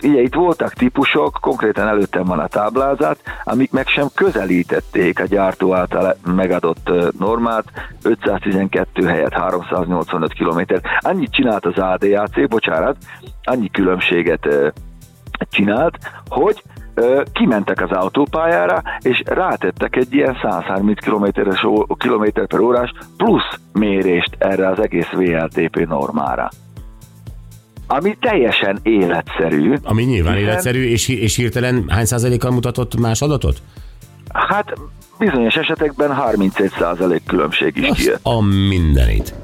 Ugye 0.02 0.20
itt 0.20 0.34
voltak 0.34 0.72
típusok, 0.72 1.38
konkrétan 1.40 1.88
előttem 1.88 2.24
van 2.24 2.38
a 2.38 2.46
táblázat, 2.46 3.18
amik 3.44 3.72
meg 3.72 3.86
sem 3.86 4.06
közelítették 4.14 5.20
a 5.20 5.24
gyártó 5.24 5.74
által 5.74 6.16
megadott 6.24 6.90
normát, 7.18 7.64
512 8.02 9.06
helyett 9.06 9.32
385 9.32 10.32
km. 10.34 10.60
Annyit 11.00 11.32
csinált 11.32 11.66
az 11.66 11.78
ADAC, 11.78 12.48
bocsánat, 12.48 12.96
annyi 13.42 13.70
különbséget 13.70 14.48
csinált, 15.50 15.98
hogy 16.28 16.62
kimentek 17.32 17.80
az 17.82 17.90
autópályára, 17.90 18.82
és 19.00 19.22
rátettek 19.24 19.96
egy 19.96 20.14
ilyen 20.14 20.36
130 20.42 21.00
km-es 21.04 21.66
kilométer 21.98 22.46
per 22.46 22.60
órás 22.60 22.92
plusz 23.16 23.58
mérést 23.72 24.36
erre 24.38 24.68
az 24.68 24.78
egész 24.82 25.08
VLTP 25.12 25.86
normára. 25.88 26.48
Ami 27.86 28.16
teljesen 28.20 28.78
életszerű. 28.82 29.74
ami 29.82 30.02
nyilván 30.02 30.34
hiszen- 30.34 30.48
életszerű, 30.48 30.84
és, 30.84 31.08
és 31.08 31.36
hirtelen 31.36 31.84
hány 31.88 32.04
százalékkal 32.04 32.50
mutatott 32.50 32.98
más 32.98 33.22
adatot? 33.22 33.62
Hát 34.32 34.72
bizonyos 35.18 35.54
esetekben 35.54 36.16
31% 36.34 37.20
különbség 37.26 37.76
is 37.76 37.88
Azt 37.88 37.98
kijött. 38.00 38.20
a 38.22 38.40
mindenit. 38.68 39.34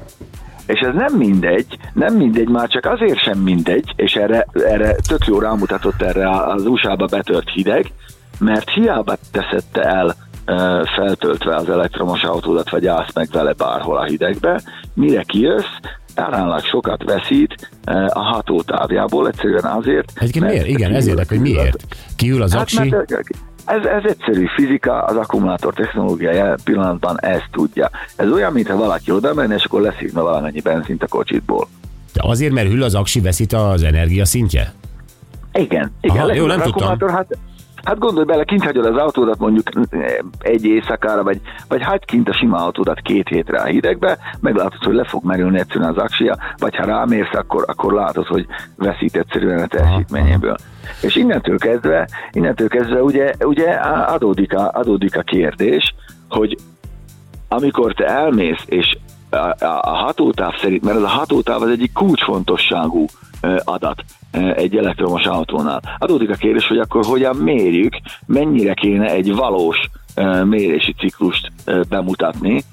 És 0.67 0.79
ez 0.79 0.93
nem 0.93 1.13
mindegy, 1.17 1.77
nem 1.93 2.15
mindegy, 2.15 2.49
már 2.49 2.67
csak 2.67 2.85
azért 2.85 3.19
sem 3.19 3.39
mindegy, 3.39 3.93
és 3.95 4.13
erre, 4.13 4.47
erre 4.53 4.95
tök 5.07 5.25
jó 5.25 5.39
rámutatott 5.39 6.01
erre 6.01 6.29
az 6.29 6.65
USA-ba 6.65 7.05
betört 7.05 7.49
hideg, 7.49 7.91
mert 8.39 8.69
hiába 8.69 9.15
teszette 9.31 9.81
el 9.81 10.15
feltöltve 10.95 11.55
az 11.55 11.69
elektromos 11.69 12.23
autódat, 12.23 12.69
vagy 12.69 12.87
állsz 12.87 13.13
meg 13.13 13.27
vele 13.31 13.53
bárhol 13.53 13.97
a 13.97 14.03
hidegbe, 14.03 14.61
mire 14.93 15.23
kijössz, 15.23 15.75
aránylag 16.15 16.61
sokat 16.65 17.03
veszít 17.03 17.69
a 18.09 18.19
hatótávjából, 18.19 19.27
egyszerűen 19.27 19.65
azért. 19.65 20.11
Egyébként 20.15 20.45
miért? 20.45 20.67
Igen, 20.67 20.93
ez 20.93 21.03
kiül- 21.03 21.19
érdekel, 21.19 21.37
hogy 21.37 21.51
miért? 21.51 21.83
Kiül 22.15 22.41
az 22.41 22.51
Hát, 22.51 22.61
aksi, 22.61 22.89
mert 22.89 23.25
ez, 23.67 23.85
ez 23.85 24.03
egyszerű 24.03 24.45
fizika, 24.55 25.03
az 25.03 25.15
akkumulátor 25.15 25.73
technológia 25.73 26.31
jelen 26.31 26.59
pillanatban 26.63 27.19
ezt 27.19 27.47
tudja. 27.51 27.89
Ez 28.15 28.31
olyan, 28.31 28.53
mintha 28.53 28.75
valaki 28.75 29.11
oda 29.11 29.33
menne, 29.33 29.55
és 29.55 29.63
akkor 29.63 29.81
leszívna 29.81 30.21
valamennyi 30.21 30.61
benzint 30.61 31.03
a 31.03 31.07
kocsitból. 31.07 31.67
de 32.13 32.21
azért, 32.23 32.53
mert 32.53 32.67
hűl 32.67 32.83
az 32.83 32.95
aksi, 32.95 33.21
veszít 33.21 33.53
az 33.53 33.83
energia 33.83 34.25
szintje? 34.25 34.73
Igen, 35.53 35.91
igen. 36.01 36.17
Aha, 36.17 36.33
jó, 36.33 36.45
nem 36.45 36.61
tudtam. 36.61 37.09
Hát, 37.09 37.37
hát 37.87 37.99
gondolj 37.99 38.25
bele, 38.25 38.43
kint 38.43 38.63
hagyod 38.63 38.85
az 38.85 38.97
autódat 38.97 39.39
mondjuk 39.39 39.69
egy 40.39 40.65
éjszakára, 40.65 41.23
vagy, 41.23 41.41
vagy 41.67 41.83
hagyd 41.83 42.05
kint 42.05 42.29
a 42.29 42.33
sima 42.33 42.57
autódat 42.57 42.99
két 42.99 43.27
hétre 43.27 43.59
a 43.59 43.65
hidegbe, 43.65 44.17
meglátod, 44.39 44.83
hogy 44.83 44.93
le 44.93 45.03
fog 45.03 45.23
merülni 45.23 45.59
egyszerűen 45.59 45.89
az 45.89 45.97
aksia, 45.97 46.37
vagy 46.57 46.75
ha 46.75 46.85
rámérsz, 46.85 47.33
akkor, 47.33 47.63
akkor 47.67 47.93
látod, 47.93 48.25
hogy 48.25 48.45
veszít 48.75 49.15
egyszerűen 49.15 49.59
a 49.59 49.67
teljesítményéből. 49.67 50.55
És 51.01 51.15
innentől 51.15 51.57
kezdve, 51.57 52.07
innentől 52.31 52.67
kezdve 52.67 53.01
ugye, 53.01 53.33
ugye 53.39 53.71
adódik 53.71 54.53
a, 54.53 54.71
adódik 54.73 55.17
a 55.17 55.21
kérdés, 55.21 55.95
hogy 56.29 56.57
amikor 57.47 57.93
te 57.93 58.05
elmész, 58.05 58.63
és 58.65 58.97
a, 59.29 59.65
a, 59.65 59.95
hatótáv 59.95 60.53
szerint, 60.61 60.83
mert 60.83 60.97
ez 60.97 61.03
a 61.03 61.07
hatótáv 61.07 61.61
az 61.61 61.69
egyik 61.69 61.93
kulcsfontosságú 61.93 63.05
adat 63.63 64.03
egy 64.55 64.77
elektromos 64.77 65.25
autónál. 65.25 65.81
Adódik 65.97 66.29
a 66.29 66.35
kérdés, 66.35 66.67
hogy 66.67 66.77
akkor 66.77 67.05
hogyan 67.05 67.35
mérjük, 67.35 67.93
mennyire 68.25 68.73
kéne 68.73 69.09
egy 69.09 69.35
valós 69.35 69.89
mérési 70.43 70.93
ciklust 70.93 71.51
bemutatni, 71.89 72.63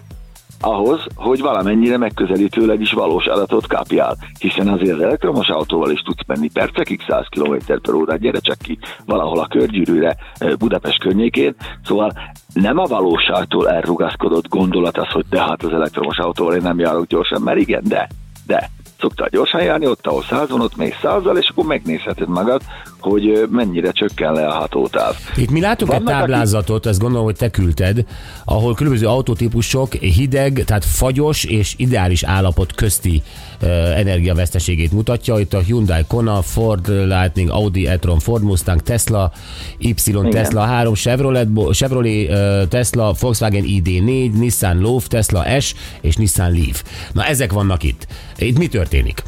ahhoz, 0.65 1.07
hogy 1.17 1.41
valamennyire 1.41 1.97
megközelítőleg 1.97 2.81
is 2.81 2.93
valós 2.93 3.27
adatot 3.27 3.67
kapjál. 3.67 4.17
Hiszen 4.39 4.69
azért 4.69 4.95
az 4.97 5.03
elektromos 5.03 5.49
autóval 5.49 5.91
is 5.91 6.01
tudsz 6.01 6.27
menni 6.27 6.51
percekig 6.53 7.01
100 7.09 7.27
km 7.29 7.55
per 7.83 7.95
órát, 7.95 8.19
gyere 8.19 8.39
csak 8.39 8.59
ki 8.59 8.79
valahol 9.07 9.39
a 9.39 9.47
körgyűrűre 9.47 10.17
Budapest 10.59 11.01
környékén. 11.01 11.55
Szóval 11.85 12.13
nem 12.53 12.79
a 12.79 12.85
valóságtól 12.85 13.69
elrugaszkodott 13.69 14.49
gondolat 14.49 14.99
az, 14.99 15.09
hogy 15.09 15.25
de 15.31 15.41
hát 15.41 15.63
az 15.63 15.73
elektromos 15.73 16.19
autóval 16.19 16.55
én 16.55 16.63
nem 16.63 16.79
járok 16.79 17.07
gyorsan, 17.07 17.43
mert 17.43 17.59
igen, 17.59 17.83
de, 17.85 18.09
de 18.47 18.71
szoktál 19.01 19.29
gyorsan 19.31 19.63
járni, 19.63 19.87
ott, 19.87 20.07
ahol 20.07 20.23
százon, 20.23 20.61
ott 20.61 20.77
mész 20.77 20.99
százzal, 21.03 21.37
és 21.37 21.49
akkor 21.49 21.65
megnézheted 21.65 22.29
magad, 22.29 22.63
hogy 23.05 23.49
mennyire 23.51 23.91
csökken 23.93 24.33
le 24.33 24.47
a 24.47 24.53
hatótáv. 24.53 25.17
Itt 25.37 25.51
mi 25.51 25.61
látunk 25.61 25.93
egy 25.93 26.03
Vannak, 26.03 26.21
táblázatot, 26.21 26.87
ezt 26.87 26.99
gondolom, 26.99 27.25
hogy 27.25 27.37
te 27.37 27.51
küldted, 27.51 28.05
ahol 28.45 28.75
különböző 28.75 29.07
autótípusok 29.07 29.93
hideg, 29.93 30.63
tehát 30.67 30.85
fagyos 30.85 31.45
és 31.45 31.75
ideális 31.77 32.23
állapot 32.23 32.75
közti 32.75 33.23
uh, 33.63 33.99
energiaveszteségét 33.99 34.93
mutatja. 34.93 35.39
Itt 35.39 35.55
a 35.55 35.59
Hyundai 35.59 36.05
Kona, 36.09 36.43
Ford 36.43 36.89
Lightning, 36.89 37.51
Audi 37.51 37.87
e-tron, 37.87 38.19
Ford 38.19 38.43
Mustang, 38.43 38.83
Tesla, 38.83 39.33
Y 39.79 39.95
Tesla 40.31 40.65
3, 40.65 40.95
Chevrolet, 40.95 41.49
Chevrolet 41.73 42.31
uh, 42.31 42.69
Tesla, 42.69 43.15
Volkswagen 43.21 43.65
ID4, 43.67 44.33
Nissan 44.33 44.83
Leaf, 44.83 45.07
Tesla 45.07 45.61
S 45.61 45.75
és 46.01 46.17
Nissan 46.17 46.53
Leaf. 46.53 46.83
Na 47.13 47.25
ezek 47.25 47.53
vannak 47.53 47.83
itt. 47.83 48.07
Itt 48.39 48.59
mi 48.59 48.67
történik? 48.67 49.23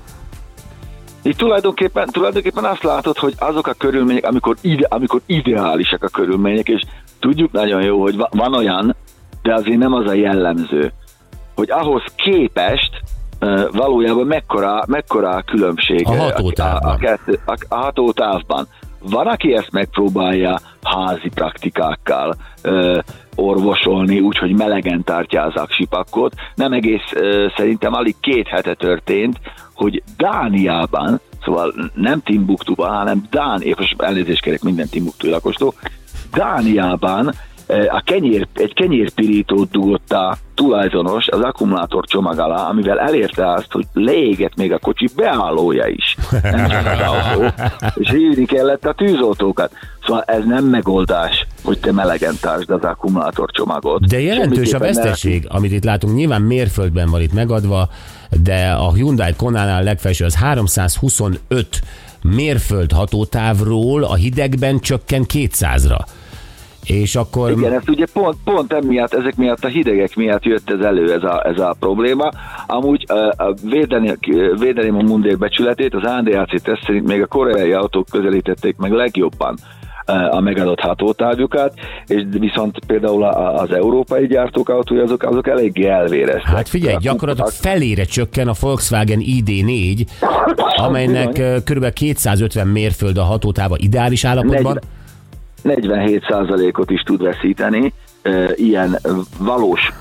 Itt 1.27 1.37
tulajdonképpen, 1.37 2.07
tulajdonképpen 2.07 2.65
azt 2.65 2.83
látod, 2.83 3.19
hogy 3.19 3.35
azok 3.39 3.67
a 3.67 3.73
körülmények, 3.73 4.27
amikor, 4.27 4.57
ide, 4.61 4.87
amikor 4.91 5.21
ideálisak 5.27 6.03
a 6.05 6.09
körülmények, 6.09 6.69
és 6.69 6.83
tudjuk 7.21 7.53
nagyon 7.53 7.83
jó, 7.83 8.01
hogy 8.01 8.17
va- 8.17 8.35
van 8.35 8.55
olyan, 8.55 8.97
de 9.43 9.55
azért 9.55 9.79
nem 9.79 9.93
az 9.93 10.07
a 10.07 10.13
jellemző, 10.13 10.93
hogy 11.55 11.71
ahhoz 11.71 12.03
képest 12.17 12.91
valójában 13.73 14.27
mekkora, 14.27 14.85
mekkora 14.87 15.31
a 15.31 15.43
különbség 15.43 16.07
A 16.07 16.15
hatótávban. 16.15 16.99
a, 17.05 17.11
a, 17.11 17.53
a, 17.53 17.57
a 17.69 17.75
hatótávban. 17.75 18.69
Van, 19.11 19.27
aki 19.27 19.55
ezt 19.55 19.71
megpróbálja 19.73 20.59
házi 20.83 21.29
praktikákkal 21.35 22.35
ö, 22.63 22.99
orvosolni, 23.35 24.21
úgyhogy 24.21 24.57
melegen 24.57 25.05
tartja 25.05 25.43
az 25.43 25.55
aksipakot. 25.55 26.35
Nem 26.55 26.73
egész, 26.73 27.11
ö, 27.15 27.47
szerintem 27.57 27.95
alig 27.95 28.15
két 28.21 28.49
hete 28.49 28.75
történt, 28.75 29.41
hogy 29.75 30.03
Dániában, 30.17 31.21
szóval 31.45 31.75
nem 31.95 32.21
Timbuktuban, 32.23 32.97
hanem 32.97 33.23
Dán, 33.31 33.61
én 33.61 33.75
most 33.79 34.03
elnézést 34.03 34.43
kérek 34.43 34.63
minden 34.63 34.89
Timbuktu 34.89 35.29
lakostól, 35.31 35.75
Dániában 36.33 37.33
a 37.89 38.01
kenyér, 38.05 38.47
egy 38.55 38.75
kenyérpirítót 38.75 39.71
dugott 39.71 40.13
a 40.13 40.37
tulajdonos 40.55 41.29
az 41.29 41.41
akkumulátor 41.41 42.05
csomag 42.05 42.39
alá, 42.39 42.69
amivel 42.69 42.99
elérte 42.99 43.53
azt, 43.53 43.73
hogy 43.73 43.85
leégett 43.93 44.57
még 44.57 44.73
a 44.73 44.79
kocsi 44.79 45.09
beállója 45.17 45.87
is. 45.87 46.17
Nem 46.43 46.69
csak 46.69 46.87
az 46.87 46.99
autó. 47.01 47.47
És 47.95 48.11
hívni 48.11 48.45
kellett 48.45 48.87
a 48.87 48.93
tűzoltókat. 48.93 49.73
Szóval 50.07 50.23
ez 50.23 50.45
nem 50.45 50.65
megoldás, 50.65 51.47
hogy 51.65 51.79
te 51.79 51.93
melegen 51.93 52.35
tartsd 52.41 52.71
az 52.71 52.83
akkumulátor 52.83 53.51
csomagot. 53.51 54.07
De 54.07 54.21
jelentős 54.21 54.73
a 54.73 54.79
veszteség, 54.79 55.47
amit 55.49 55.73
itt 55.73 55.85
látunk. 55.85 56.15
Nyilván 56.15 56.43
mérföldben 56.43 57.11
van 57.11 57.21
itt 57.21 57.33
megadva, 57.33 57.89
de 58.43 58.71
a 58.71 58.93
Hyundai 58.93 59.35
Konánál 59.37 59.83
legfelső 59.83 60.25
az 60.25 60.35
325 60.35 61.81
mérföld 62.23 62.93
hatótávról 62.93 64.05
a 64.05 64.15
hidegben 64.15 64.81
csökken 64.81 65.25
200-ra. 65.33 65.99
És 66.87 67.17
akkor... 67.17 67.51
Igen, 67.51 67.73
ezt 67.73 67.89
ugye 67.89 68.07
pont, 68.13 68.37
pont 68.45 68.73
emiatt, 68.73 69.15
ezek 69.15 69.37
miatt 69.37 69.65
a 69.65 69.69
hidegek 69.69 70.15
miatt 70.15 70.45
jött 70.45 70.71
ez 70.71 70.85
elő, 70.85 71.13
ez 71.13 71.23
a, 71.23 71.47
ez 71.47 71.61
a 71.61 71.77
probléma. 71.81 72.29
Amúgy 72.67 73.05
uh, 73.13 73.47
a 73.47 73.55
védeni, 73.63 74.19
védeném 74.59 74.97
a 74.97 75.03
mundér 75.03 75.39
becsületét, 75.39 75.95
az 75.95 76.05
ADAC 76.05 76.63
teszt 76.63 76.83
szerint 76.85 77.07
még 77.07 77.23
a 77.23 77.27
koreai 77.27 77.73
autók 77.73 78.07
közelítették 78.11 78.77
meg 78.77 78.93
legjobban 78.93 79.57
a 80.31 80.41
megadott 80.41 80.81
hatótávjukat, 80.81 81.75
és 82.07 82.23
viszont 82.31 82.79
például 82.87 83.25
az 83.25 83.73
európai 83.73 84.27
gyártók 84.27 84.69
autói 84.69 84.99
azok, 84.99 85.23
azok 85.23 85.49
eléggé 85.49 85.87
elvéreztek. 85.87 86.55
Hát 86.55 86.69
figyelj, 86.69 86.97
gyakorlatilag 87.01 87.51
felére 87.51 88.05
csökken 88.05 88.49
a 88.49 88.53
Volkswagen 88.61 89.21
ID4, 89.23 90.07
amelynek 90.77 91.63
kb. 91.65 91.93
250 91.93 92.67
mérföld 92.67 93.17
a 93.17 93.23
hatótáva 93.23 93.77
ideális 93.79 94.25
állapotban. 94.25 94.81
47%-ot 95.67 96.91
is 96.91 97.01
tud 97.01 97.23
veszíteni 97.23 97.93
ilyen 98.55 98.99
valós 99.39 99.93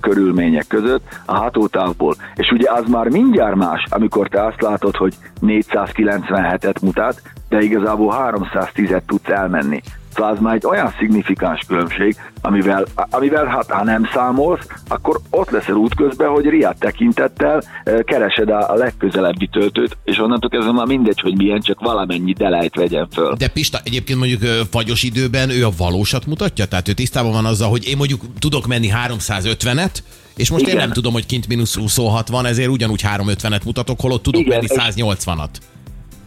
körülmények 0.00 0.66
között 0.66 1.02
a 1.24 1.34
hatótávból. 1.36 2.14
És 2.34 2.50
ugye 2.50 2.70
az 2.70 2.84
már 2.88 3.08
mindjárt 3.08 3.54
más, 3.54 3.84
amikor 3.90 4.28
te 4.28 4.44
azt 4.44 4.60
látod, 4.60 4.96
hogy 4.96 5.14
497-et 5.42 6.82
mutat, 6.82 7.22
de 7.48 7.60
igazából 7.60 8.14
310-et 8.18 9.02
tudsz 9.06 9.28
elmenni. 9.28 9.80
Szóval 10.14 10.32
az 10.32 10.38
már 10.40 10.54
egy 10.54 10.66
olyan 10.66 10.94
szignifikáns 10.98 11.64
különbség, 11.66 12.16
amivel, 12.40 12.84
amivel 12.94 13.46
hát 13.46 13.70
ha 13.70 13.84
nem 13.84 14.08
számolsz, 14.12 14.66
akkor 14.88 15.20
ott 15.30 15.50
leszel 15.50 15.74
útközben, 15.74 16.28
hogy 16.28 16.44
riad 16.44 16.76
tekintettel 16.78 17.62
keresed 18.04 18.48
a, 18.50 18.74
legközelebbi 18.74 19.46
töltőt, 19.46 19.96
és 20.04 20.18
onnantól 20.18 20.50
kezdve 20.50 20.72
már 20.72 20.86
mindegy, 20.86 21.20
hogy 21.20 21.36
milyen, 21.36 21.60
csak 21.60 21.80
valamennyi 21.80 22.32
delejt 22.32 22.74
vegyen 22.74 23.08
föl. 23.12 23.34
De 23.38 23.48
Pista 23.48 23.78
egyébként 23.84 24.18
mondjuk 24.18 24.42
fagyos 24.70 25.02
időben 25.02 25.50
ő 25.50 25.66
a 25.66 25.70
valósat 25.76 26.26
mutatja? 26.26 26.64
Tehát 26.66 26.88
ő 26.88 26.92
tisztában 26.92 27.32
van 27.32 27.44
azzal, 27.44 27.68
hogy 27.70 27.88
én 27.88 27.96
mondjuk 27.96 28.20
tudok 28.38 28.66
menni 28.66 28.90
350-et, 29.06 29.94
és 30.36 30.50
most 30.50 30.62
Igen. 30.62 30.74
én 30.74 30.80
nem 30.80 30.92
tudom, 30.92 31.12
hogy 31.12 31.26
kint 31.26 31.48
mínusz 31.48 31.76
26 31.76 32.28
van, 32.28 32.46
ezért 32.46 32.68
ugyanúgy 32.68 33.02
350-et 33.16 33.64
mutatok, 33.64 34.00
holott 34.00 34.22
tudok 34.22 34.40
Igen, 34.40 34.58
menni 34.68 34.90
és- 34.90 34.94
180-at. 34.96 35.48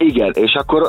Igen, 0.03 0.31
és 0.33 0.53
akkor 0.53 0.88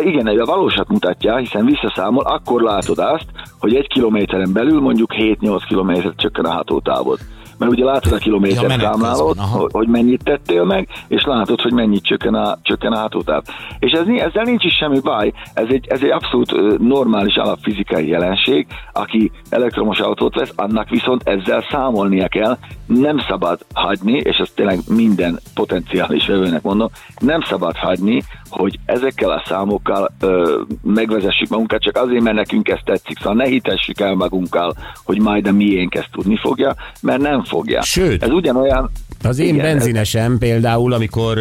igen, 0.00 0.26
a 0.26 0.44
valósat 0.44 0.88
mutatja, 0.88 1.36
hiszen 1.36 1.64
visszaszámol, 1.64 2.24
akkor 2.24 2.62
látod 2.62 2.98
azt, 2.98 3.26
hogy 3.58 3.74
egy 3.74 3.88
kilométeren 3.88 4.52
belül 4.52 4.80
mondjuk 4.80 5.14
7-8 5.14 5.62
kilométert 5.68 6.20
csökken 6.20 6.44
a 6.44 6.52
hatótávod. 6.52 7.18
Mert 7.58 7.72
ugye 7.72 7.84
látod 7.84 8.12
a 8.12 8.14
Ja, 8.14 8.20
kilométer 8.20 8.66
menet 8.66 8.80
számlálót, 8.80 9.38
hogy, 9.38 9.70
hogy 9.72 9.88
mennyit 9.88 10.24
tettél 10.24 10.64
meg, 10.64 10.88
és 11.08 11.24
látod, 11.24 11.60
hogy 11.60 11.72
mennyit 11.72 12.04
csökken 12.04 12.34
a, 12.34 12.58
csökken 12.62 12.92
a 12.92 12.98
hatótáv. 12.98 13.42
És 13.78 13.92
ez, 13.92 14.06
ezzel 14.06 14.42
nincs 14.42 14.64
is 14.64 14.74
semmi 14.74 15.00
baj, 15.00 15.32
ez 15.54 15.66
egy, 15.68 15.86
ez 15.88 16.00
egy 16.02 16.10
abszolút 16.10 16.78
normális 16.78 17.36
alapfizikai 17.36 18.08
jelenség, 18.08 18.66
aki 18.92 19.30
elektromos 19.48 19.98
autót 19.98 20.34
vesz, 20.34 20.52
annak 20.56 20.88
viszont 20.88 21.28
ezzel 21.28 21.64
számolnia 21.70 22.28
kell, 22.28 22.58
nem 22.86 23.18
szabad 23.28 23.64
hagyni, 23.74 24.16
és 24.16 24.36
ezt 24.36 24.54
tényleg 24.54 24.78
minden 24.88 25.38
potenciális 25.54 26.26
vevőnek 26.26 26.62
mondom, 26.62 26.88
nem 27.18 27.40
szabad 27.40 27.76
hagyni, 27.76 28.22
hogy 28.48 28.78
ezekkel 28.84 29.30
a 29.30 29.42
számokkal 29.46 30.08
ö, 30.20 30.60
megvezessük 30.82 31.48
magunkat, 31.48 31.82
csak 31.82 31.96
azért, 31.96 32.22
mert 32.22 32.36
nekünk 32.36 32.68
ez 32.68 32.78
tetszik. 32.84 33.18
Szóval 33.18 33.34
ne 33.34 33.44
hitessük 33.44 34.00
el 34.00 34.14
magunkkal, 34.14 34.74
hogy 35.04 35.20
majd 35.20 35.46
a 35.46 35.52
miénk 35.52 35.94
ezt 35.94 36.10
tudni 36.12 36.36
fogja, 36.36 36.74
mert 37.02 37.20
nem 37.20 37.42
fogja. 37.54 37.82
Sőt. 37.82 38.22
Ez 38.22 38.30
ugyanolyan... 38.30 38.90
Az 39.22 39.38
én 39.38 39.54
Igen, 39.54 39.62
benzinesem 39.62 40.38
például, 40.38 40.92
amikor 40.92 41.38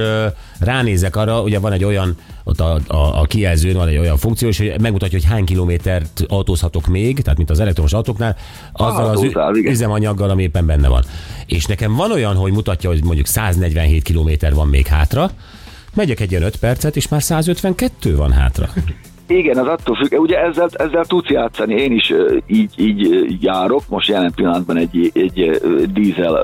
ránézek 0.60 1.16
arra, 1.16 1.42
ugye 1.42 1.60
van 1.60 1.72
egy 1.72 1.84
olyan, 1.84 2.18
ott 2.44 2.60
a, 2.60 2.80
a, 2.88 3.22
a 3.22 3.26
kijelzőn 3.26 3.76
van 3.76 3.88
egy 3.88 3.98
olyan 3.98 4.18
funkció, 4.18 4.48
és 4.48 4.58
hogy 4.58 4.74
megmutatja, 4.82 5.20
hogy 5.20 5.28
hány 5.28 5.46
kilométert 5.46 6.24
autózhatok 6.28 6.88
még, 6.88 7.22
tehát 7.22 7.38
mint 7.38 7.50
az 7.50 7.60
elektromos 7.60 7.94
autóknál, 7.94 8.36
azzal 8.74 9.10
az 9.10 9.18
Autózál, 9.18 9.56
üzemanyaggal, 9.56 10.30
ami 10.30 10.44
éppen 10.44 10.66
benne 10.66 10.88
van. 10.88 11.04
És 11.46 11.66
nekem 11.66 11.96
van 11.96 12.12
olyan, 12.12 12.36
hogy 12.36 12.52
mutatja, 12.52 12.90
hogy 12.90 13.04
mondjuk 13.04 13.28
147 13.28 14.04
kilométer 14.04 14.54
van 14.54 14.68
még 14.68 14.88
hátra, 14.88 15.32
megyek 15.94 16.20
egy 16.20 16.32
ilyen 16.32 16.44
5 16.44 16.56
percet, 16.56 16.96
és 16.96 17.08
már 17.08 17.24
152 17.24 18.16
van 18.16 18.32
hátra. 18.32 18.70
Igen, 19.28 19.58
az 19.58 19.68
attól 19.68 19.96
függ. 19.96 20.20
Ugye 20.20 20.40
ezzel, 20.40 20.70
ezzel 20.74 21.06
tudsz 21.06 21.30
játszani. 21.30 21.74
Én 21.74 21.92
is 21.92 22.14
így, 22.48 22.74
így 22.80 23.44
járok. 23.44 23.82
Most 23.88 24.08
jelen 24.08 24.32
pillanatban 24.36 24.78
egy, 24.78 25.12
egy 25.14 25.62
dízel 25.94 26.40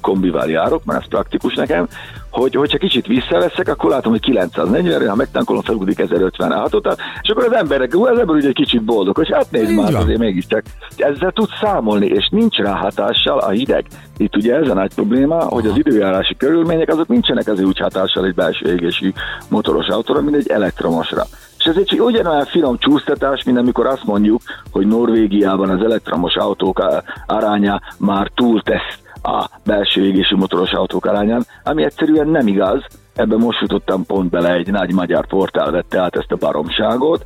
kombival 0.00 0.50
járok, 0.50 0.84
mert 0.84 1.00
ez 1.00 1.08
praktikus 1.08 1.54
nekem. 1.54 1.88
Hogy, 2.30 2.54
hogyha 2.54 2.78
kicsit 2.78 3.06
visszaveszek, 3.06 3.68
akkor 3.68 3.90
látom, 3.90 4.12
hogy 4.12 4.20
940 4.20 5.08
ha 5.08 5.14
megtankolom, 5.14 5.62
felugrik 5.62 5.98
1050 5.98 6.52
hatot, 6.52 6.96
és 7.22 7.28
akkor 7.28 7.44
az 7.44 7.52
emberek, 7.52 7.94
az 7.94 8.18
ember 8.18 8.36
ugye 8.36 8.48
egy 8.48 8.54
kicsit 8.54 8.82
boldog, 8.82 9.16
hogy 9.16 9.32
hát 9.32 9.50
nézd 9.50 9.74
már, 9.74 9.94
azért 9.94 10.18
mégiscsak. 10.18 10.62
Ezzel 10.96 11.32
tudsz 11.32 11.58
számolni, 11.60 12.06
és 12.06 12.28
nincs 12.30 12.56
rá 12.56 12.72
hatással 12.72 13.38
a 13.38 13.48
hideg. 13.48 13.86
Itt 14.16 14.36
ugye 14.36 14.54
ez 14.54 14.68
a 14.68 14.74
nagy 14.74 14.94
probléma, 14.94 15.42
hogy 15.42 15.66
az 15.66 15.76
időjárási 15.76 16.36
körülmények 16.36 16.88
azok 16.88 17.08
nincsenek 17.08 17.48
azért 17.48 17.66
úgy 17.66 17.78
hatással 17.78 18.24
egy 18.24 18.34
belső 18.34 18.72
égésű 18.72 19.12
motoros 19.48 19.86
autóra, 19.86 20.20
mint 20.20 20.36
egy 20.36 20.48
elektromosra. 20.48 21.22
És 21.58 21.64
ez 21.64 21.76
egy 21.76 22.00
ugyanolyan 22.00 22.44
finom 22.44 22.78
csúsztatás, 22.78 23.44
mint 23.44 23.58
amikor 23.58 23.86
azt 23.86 24.04
mondjuk, 24.04 24.42
hogy 24.70 24.86
Norvégiában 24.86 25.70
az 25.70 25.82
elektromos 25.84 26.34
autók 26.34 26.84
aránya 27.26 27.80
már 27.98 28.30
túltesz 28.34 28.98
a 29.22 29.50
belső 29.64 30.04
égésű 30.04 30.36
motoros 30.36 30.72
autók 30.72 31.06
arányán, 31.06 31.46
ami 31.64 31.84
egyszerűen 31.84 32.28
nem 32.28 32.46
igaz. 32.46 32.84
Ebben 33.14 33.38
most 33.38 33.60
jutottam 33.60 34.06
pont 34.06 34.30
bele, 34.30 34.52
egy 34.52 34.70
nagy 34.70 34.92
magyar 34.92 35.26
portál 35.26 35.70
vette 35.70 36.00
át 36.00 36.16
ezt 36.16 36.32
a 36.32 36.36
baromságot. 36.36 37.24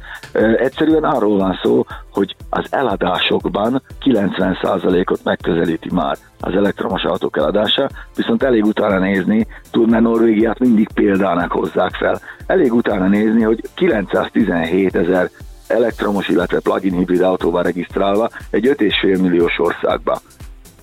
Egyszerűen 0.56 1.04
arról 1.04 1.38
van 1.38 1.58
szó, 1.62 1.84
hogy 2.10 2.36
az 2.50 2.66
eladásokban 2.70 3.82
90%-ot 4.04 5.20
megközelíti 5.24 5.88
már 5.92 6.16
az 6.40 6.54
elektromos 6.54 7.02
autók 7.02 7.36
eladása, 7.36 7.88
viszont 8.16 8.42
elég 8.42 8.64
utána 8.64 8.98
nézni, 8.98 9.46
tud, 9.70 9.90
mert 9.90 10.02
Norvégiát 10.02 10.58
mindig 10.58 10.88
példának 10.94 11.52
hozzák 11.52 11.94
fel, 11.94 12.20
elég 12.46 12.72
utána 12.72 13.06
nézni, 13.06 13.42
hogy 13.42 13.60
917 13.74 14.94
ezer 14.96 15.30
elektromos, 15.66 16.28
illetve 16.28 16.60
plug-in 16.60 16.96
hibrid 16.96 17.20
autóval 17.20 17.62
regisztrálva 17.62 18.28
egy 18.50 18.66
5,5 18.66 19.20
milliós 19.20 19.58
országba. 19.58 20.20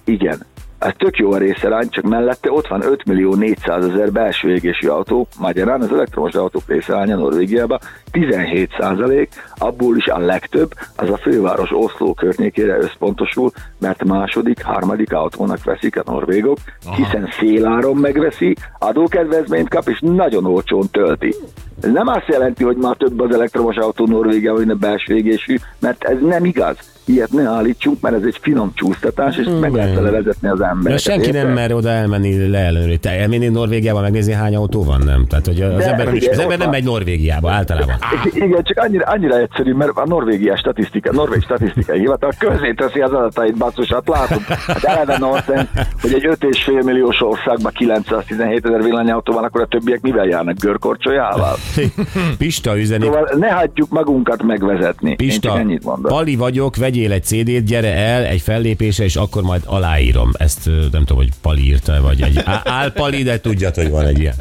Igen, 0.03 0.37
ez 0.81 0.93
tök 0.97 1.17
jó 1.17 1.31
a 1.31 1.37
részarány, 1.37 1.89
csak 1.89 2.03
mellette 2.03 2.51
ott 2.51 2.67
van 2.67 2.81
5 2.81 3.05
millió 3.05 3.35
400 3.35 3.85
ezer 3.85 4.11
belső 4.11 4.49
égésű 4.53 4.87
autó, 4.87 5.27
magyarán 5.39 5.81
az 5.81 5.93
elektromos 5.93 6.33
autók 6.33 6.63
részaránya 6.67 7.15
Norvégiában 7.15 7.79
17 8.11 8.69
százalék, 8.79 9.29
abból 9.57 9.97
is 9.97 10.05
a 10.05 10.19
legtöbb 10.19 10.73
az 10.95 11.09
a 11.09 11.17
főváros 11.17 11.69
Oszló 11.71 12.13
környékére 12.13 12.77
összpontosul, 12.77 13.51
mert 13.79 14.03
második, 14.03 14.63
harmadik 14.63 15.13
autónak 15.13 15.63
veszik 15.63 15.97
a 15.97 16.11
norvégok, 16.11 16.57
hiszen 16.95 17.29
széláron 17.39 17.97
megveszi, 17.97 18.55
adókedvezményt 18.79 19.69
kap, 19.69 19.87
és 19.87 19.99
nagyon 20.01 20.45
olcsón 20.45 20.89
tölti. 20.91 21.35
Ez 21.81 21.91
nem 21.91 22.07
azt 22.07 22.27
jelenti, 22.27 22.63
hogy 22.63 22.77
már 22.77 22.95
több 22.95 23.19
az 23.19 23.33
elektromos 23.35 23.75
autó 23.75 24.05
Norvégiában, 24.05 24.59
mint 24.59 24.71
a 24.71 24.87
belső 24.87 25.15
égésű, 25.15 25.55
mert 25.79 26.03
ez 26.03 26.17
nem 26.21 26.45
igaz. 26.45 26.90
Ilyet 27.05 27.31
ne 27.31 27.47
állítsunk, 27.49 28.01
mert 28.01 28.15
ez 28.15 28.21
egy 28.25 28.37
finom 28.41 28.71
csúsztatás, 28.75 29.37
és 29.37 29.47
meg 29.59 29.73
lehet 29.73 29.95
vele 29.95 30.09
vezetni 30.11 30.47
az 30.47 30.59
De 30.59 30.65
embereket. 30.65 30.99
senki 31.01 31.31
nem 31.31 31.47
mer 31.49 31.73
oda 31.73 31.89
elmenni 31.89 32.47
leellenőrizni. 32.49 32.97
Te 32.97 33.09
elmenni 33.09 33.47
Norvégiába 33.47 34.01
megnézni, 34.01 34.33
hány 34.33 34.55
autó 34.55 34.83
van, 34.83 35.01
nem? 35.05 35.25
Tehát, 35.27 35.45
hogy 35.45 35.61
az 35.61 35.77
De, 35.77 35.89
ember, 35.89 36.05
nem, 36.05 36.15
is, 36.15 36.27
az 36.27 36.39
ember 36.39 36.57
nem 36.57 36.69
megy 36.69 36.83
Norvégiába 36.83 37.51
általában. 37.51 37.95
Igen, 38.33 38.63
csak 38.63 38.77
annyira, 38.77 39.05
annyira 39.05 39.37
egyszerű, 39.37 39.73
mert 39.73 39.91
a 39.95 40.05
Norvégia 40.07 40.57
statisztika, 40.57 41.11
Norvég 41.13 41.41
statisztikai 41.41 41.99
hivatal 41.99 42.31
közé 42.39 42.73
teszi 42.73 42.99
az 42.99 43.11
adatait, 43.11 43.57
basszus, 43.57 43.87
hát 43.93 44.07
látom. 44.07 44.43
Hát 44.67 44.83
eleve 44.83 45.17
nonsens, 45.17 45.67
hogy 46.01 46.13
egy 46.13 46.27
5,5 46.39 46.83
milliós 46.85 47.21
országban 47.21 47.71
917 47.75 48.65
ezer 48.65 48.81
villanyautó 48.83 49.33
van, 49.33 49.43
akkor 49.43 49.61
a 49.61 49.65
többiek 49.65 50.01
mivel 50.01 50.25
járnak? 50.25 50.55
Görkorcsolyával? 50.59 51.55
Pista 52.37 52.79
üzeni. 52.79 53.03
Szóval 53.05 53.29
ne 53.39 53.49
hagyjuk 53.51 53.89
magunkat 53.89 54.43
megvezetni. 54.43 55.09
Én 55.09 55.15
Pista, 55.15 55.47
csak 55.47 55.57
ennyit 55.57 55.83
mondom. 55.83 56.11
Pali 56.11 56.35
vagyok, 56.35 56.75
vegyél 56.91 57.11
egy 57.11 57.23
CD-t, 57.23 57.65
gyere 57.65 57.93
el 57.93 58.25
egy 58.25 58.41
fellépésre, 58.41 59.03
és 59.03 59.15
akkor 59.15 59.43
majd 59.43 59.61
aláírom. 59.65 60.31
Ezt 60.33 60.65
nem 60.65 61.05
tudom, 61.05 61.17
hogy 61.17 61.29
Pali 61.41 61.65
írta, 61.65 62.01
vagy 62.01 62.21
egy 62.21 62.41
álpali, 62.63 63.23
de 63.23 63.39
tudjad, 63.39 63.75
hogy 63.75 63.89
van 63.89 64.05
egy 64.05 64.19
ilyen. 64.19 64.35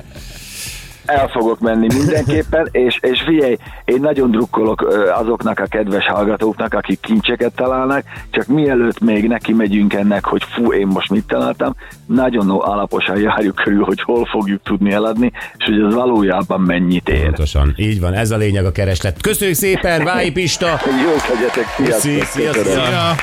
El 1.10 1.28
fogok 1.28 1.58
menni 1.60 1.86
mindenképpen, 1.94 2.68
és, 2.86 2.98
és 3.00 3.22
figyelj, 3.22 3.56
én 3.84 4.00
nagyon 4.00 4.30
drukkolok 4.30 4.88
azoknak 5.14 5.58
a 5.58 5.66
kedves 5.66 6.06
hallgatóknak, 6.06 6.74
akik 6.74 7.00
kincseket 7.00 7.52
találnak, 7.54 8.02
csak 8.30 8.46
mielőtt 8.46 9.00
még 9.00 9.28
neki 9.28 9.52
megyünk 9.52 9.94
ennek, 9.94 10.24
hogy 10.24 10.42
fú, 10.54 10.72
én 10.72 10.86
most 10.86 11.10
mit 11.10 11.26
találtam, 11.26 11.74
nagyon 12.06 12.50
alaposan 12.50 13.20
járjuk 13.20 13.54
körül, 13.54 13.84
hogy 13.84 14.02
hol 14.02 14.24
fogjuk 14.24 14.62
tudni 14.62 14.92
eladni, 14.92 15.32
és 15.56 15.64
hogy 15.64 15.80
ez 15.80 15.94
valójában 15.94 16.60
mennyit 16.60 17.08
ér. 17.08 17.22
Pontosan. 17.22 17.74
Így 17.76 18.00
van, 18.00 18.14
ez 18.14 18.30
a 18.30 18.36
lényeg 18.36 18.64
a 18.64 18.72
kereslet. 18.72 19.20
Köszönjük 19.20 19.56
szépen, 19.56 20.04
Vályi 20.10 20.32
Pista! 20.32 20.80
Jó 21.04 21.34
legyetek, 21.34 21.66
sziasztok! 21.76 22.24
sziasztok. 22.24 22.62
köszönöm. 22.62 22.90
Ja. 22.90 23.14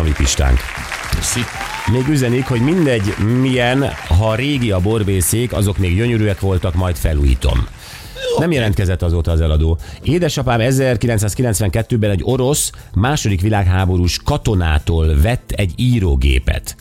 Ami 0.00 0.12
Pistánk. 0.16 0.58
Köszi. 1.16 1.40
Még 1.92 2.08
üzenik, 2.08 2.46
hogy 2.46 2.60
mindegy 2.60 3.14
milyen, 3.40 3.84
ha 4.18 4.34
régi 4.34 4.70
a 4.70 4.80
borbészék, 4.80 5.52
azok 5.52 5.78
még 5.78 5.96
gyönyörűek 5.96 6.40
voltak, 6.40 6.74
majd 6.74 6.96
felújítom. 6.96 7.66
Nem 8.38 8.52
jelentkezett 8.52 9.02
azóta 9.02 9.30
az 9.30 9.40
eladó. 9.40 9.78
Édesapám 10.02 10.60
1992-ben 10.62 12.10
egy 12.10 12.20
orosz 12.24 12.72
második 12.94 13.40
világháborús 13.40 14.18
katonától 14.24 15.20
vett 15.22 15.50
egy 15.50 15.72
írógépet. 15.76 16.76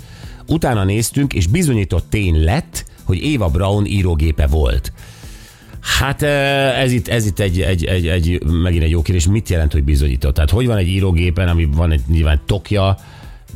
Utána 0.47 0.83
néztünk, 0.83 1.33
és 1.33 1.47
bizonyított 1.47 2.09
tény 2.09 2.43
lett, 2.43 2.85
hogy 3.03 3.23
Éva 3.23 3.47
Braun 3.49 3.85
írógépe 3.85 4.47
volt. 4.47 4.91
Hát 5.79 6.21
eh, 6.21 6.81
ez 6.81 6.91
itt, 6.91 7.07
ez 7.07 7.25
itt 7.25 7.39
egy, 7.39 7.61
egy, 7.61 7.85
egy, 7.85 8.07
egy, 8.07 8.43
megint 8.45 8.83
egy 8.83 8.89
jó 8.89 9.01
kérdés. 9.01 9.27
Mit 9.27 9.49
jelent, 9.49 9.71
hogy 9.71 9.83
bizonyított? 9.83 10.33
Tehát 10.33 10.49
hogy 10.49 10.65
van 10.65 10.77
egy 10.77 10.87
írógépen, 10.87 11.47
ami 11.47 11.69
van 11.75 11.91
egy 11.91 12.01
nyilván 12.07 12.41
tokja, 12.45 12.97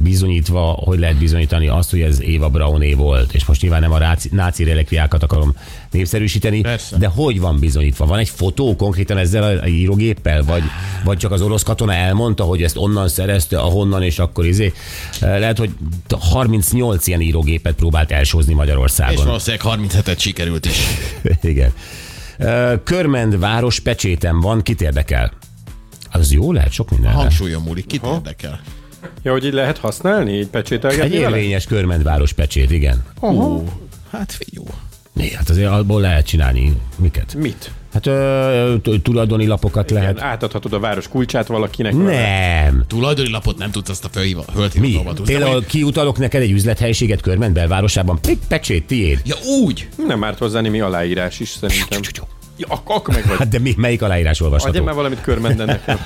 bizonyítva, 0.01 0.61
hogy 0.61 0.99
lehet 0.99 1.17
bizonyítani 1.17 1.67
azt, 1.67 1.89
hogy 1.89 2.01
ez 2.01 2.21
Éva 2.21 2.49
Brauné 2.49 2.93
volt. 2.93 3.33
És 3.33 3.45
most 3.45 3.61
nyilván 3.61 3.81
nem 3.81 3.91
a 3.91 3.97
ráci, 3.97 4.29
náci 4.31 4.63
relikviákat 4.63 5.23
akarom 5.23 5.55
népszerűsíteni, 5.91 6.61
Persze. 6.61 6.97
de 6.97 7.07
hogy 7.07 7.39
van 7.39 7.59
bizonyítva? 7.59 8.05
Van 8.05 8.19
egy 8.19 8.29
fotó 8.29 8.75
konkrétan 8.75 9.17
ezzel 9.17 9.57
a 9.57 9.67
írógéppel? 9.67 10.43
Vagy, 10.43 10.63
vagy 11.03 11.17
csak 11.17 11.31
az 11.31 11.41
orosz 11.41 11.63
katona 11.63 11.93
elmondta, 11.93 12.43
hogy 12.43 12.63
ezt 12.63 12.77
onnan 12.77 13.07
szerezte, 13.07 13.59
ahonnan, 13.59 14.03
és 14.03 14.19
akkor 14.19 14.45
izé. 14.45 14.73
Eh, 15.21 15.39
Lehet, 15.39 15.57
hogy 15.57 15.69
38 16.19 17.07
ilyen 17.07 17.21
írógépet 17.21 17.75
próbált 17.75 18.11
elsózni 18.11 18.51
És 18.51 18.57
Magyarországon. 18.57 19.25
valószínűleg 19.25 19.65
37-et 19.65 20.17
sikerült 20.19 20.65
is. 20.65 20.77
Igen. 21.41 21.71
Ö, 22.37 22.73
Körmend 22.83 23.39
város 23.39 23.79
pecsétem 23.79 24.39
van, 24.39 24.61
kit 24.61 24.81
érdekel? 24.81 25.31
Az 26.11 26.31
jó 26.31 26.51
lehet, 26.51 26.71
sok 26.71 26.89
minden. 26.89 27.11
Hangsúlyon 27.11 27.61
múlik, 27.61 27.85
kit 27.85 28.05
érdekel? 28.05 28.59
Ja, 29.23 29.31
hogy 29.31 29.45
így 29.45 29.53
lehet 29.53 29.77
használni, 29.77 30.31
így 30.33 30.39
Egy 30.39 30.47
pecsételgetni 30.47 31.17
vele? 31.19 31.37
érvényes 31.37 31.65
Körmend 31.65 32.03
város 32.03 32.33
pecsét, 32.33 32.71
igen. 32.71 33.03
Ú, 33.19 33.63
hát 34.11 34.31
figyú. 34.31 34.63
Né, 35.13 35.29
hát 35.35 35.49
azért 35.49 35.69
abból 35.69 36.01
lehet 36.01 36.25
csinálni. 36.25 36.73
Miket? 36.97 37.33
Mit? 37.35 37.71
Hát 37.93 38.05
ö, 38.05 38.75
tulajdoni 39.03 39.45
lapokat 39.45 39.89
Igen, 39.91 40.01
lehet. 40.01 40.21
átadhatod 40.21 40.73
a 40.73 40.79
város 40.79 41.07
kulcsát 41.07 41.47
valakinek. 41.47 41.93
vele. 41.93 42.11
Nem. 42.63 42.83
Tulajdoni 42.87 43.29
lapot 43.29 43.57
nem 43.57 43.71
tudsz 43.71 43.89
azt 43.89 44.05
a 44.05 44.09
fölhiva- 44.11 44.73
Mi? 44.79 44.99
Például 45.25 45.65
kiutalok 45.65 46.17
neked 46.17 46.41
egy 46.41 46.51
üzlethelyiséget 46.51 47.21
Körmend 47.21 47.53
belvárosában, 47.53 48.19
pecsét, 48.47 48.87
tiéd. 48.87 49.21
Ja, 49.25 49.35
úgy. 49.63 49.87
Nem 50.07 50.23
árt 50.23 50.37
hozzá 50.37 50.61
némi 50.61 50.79
aláírás 50.79 51.39
is 51.39 51.49
szerintem. 51.49 52.01
Ja, 52.61 52.67
ak- 52.75 52.89
akkor 52.89 53.13
meg 53.13 53.25
vagy. 53.27 53.37
Hát 53.37 53.47
de 53.47 53.59
mi, 53.59 53.73
melyik 53.77 54.01
aláírás 54.01 54.39
Adjál 54.39 54.51
olvasható? 54.51 54.83
már 54.83 54.93
valamit 54.95 55.21
körmenden 55.21 55.65
nekem. 55.65 55.99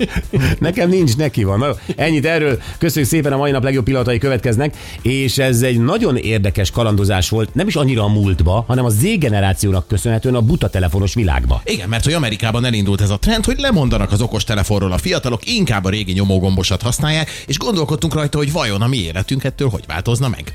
Nekem 0.58 0.88
nincs, 0.88 1.16
neki 1.16 1.44
van. 1.44 1.58
Na, 1.58 1.66
jó, 1.66 1.72
ennyit 1.96 2.26
erről. 2.26 2.60
Köszönjük 2.78 3.10
szépen, 3.10 3.32
a 3.32 3.36
mai 3.36 3.50
nap 3.50 3.62
legjobb 3.62 3.84
pillanatai 3.84 4.18
következnek, 4.18 4.76
és 5.02 5.38
ez 5.38 5.62
egy 5.62 5.80
nagyon 5.80 6.16
érdekes 6.16 6.70
kalandozás 6.70 7.28
volt, 7.28 7.54
nem 7.54 7.66
is 7.66 7.76
annyira 7.76 8.02
a 8.02 8.08
múltba, 8.08 8.64
hanem 8.66 8.84
a 8.84 8.88
Z 8.88 9.02
generációnak 9.18 9.88
köszönhetően 9.88 10.34
a 10.34 10.40
buta 10.40 10.68
telefonos 10.68 11.14
világba. 11.14 11.60
Igen, 11.64 11.88
mert 11.88 12.04
hogy 12.04 12.12
Amerikában 12.12 12.64
elindult 12.64 13.00
ez 13.00 13.10
a 13.10 13.18
trend, 13.18 13.44
hogy 13.44 13.58
lemondanak 13.58 14.12
az 14.12 14.20
okostelefonról 14.20 14.92
a 14.92 14.98
fiatalok, 14.98 15.46
inkább 15.46 15.84
a 15.84 15.90
régi 15.90 16.12
nyomógombosat 16.12 16.82
használják, 16.82 17.30
és 17.46 17.58
gondolkodtunk 17.58 18.14
rajta, 18.14 18.38
hogy 18.38 18.52
vajon 18.52 18.82
a 18.82 18.86
mi 18.86 18.96
életünk 18.96 19.44
ettől 19.44 19.68
hogy 19.68 19.84
változna 19.86 20.28
meg. 20.28 20.50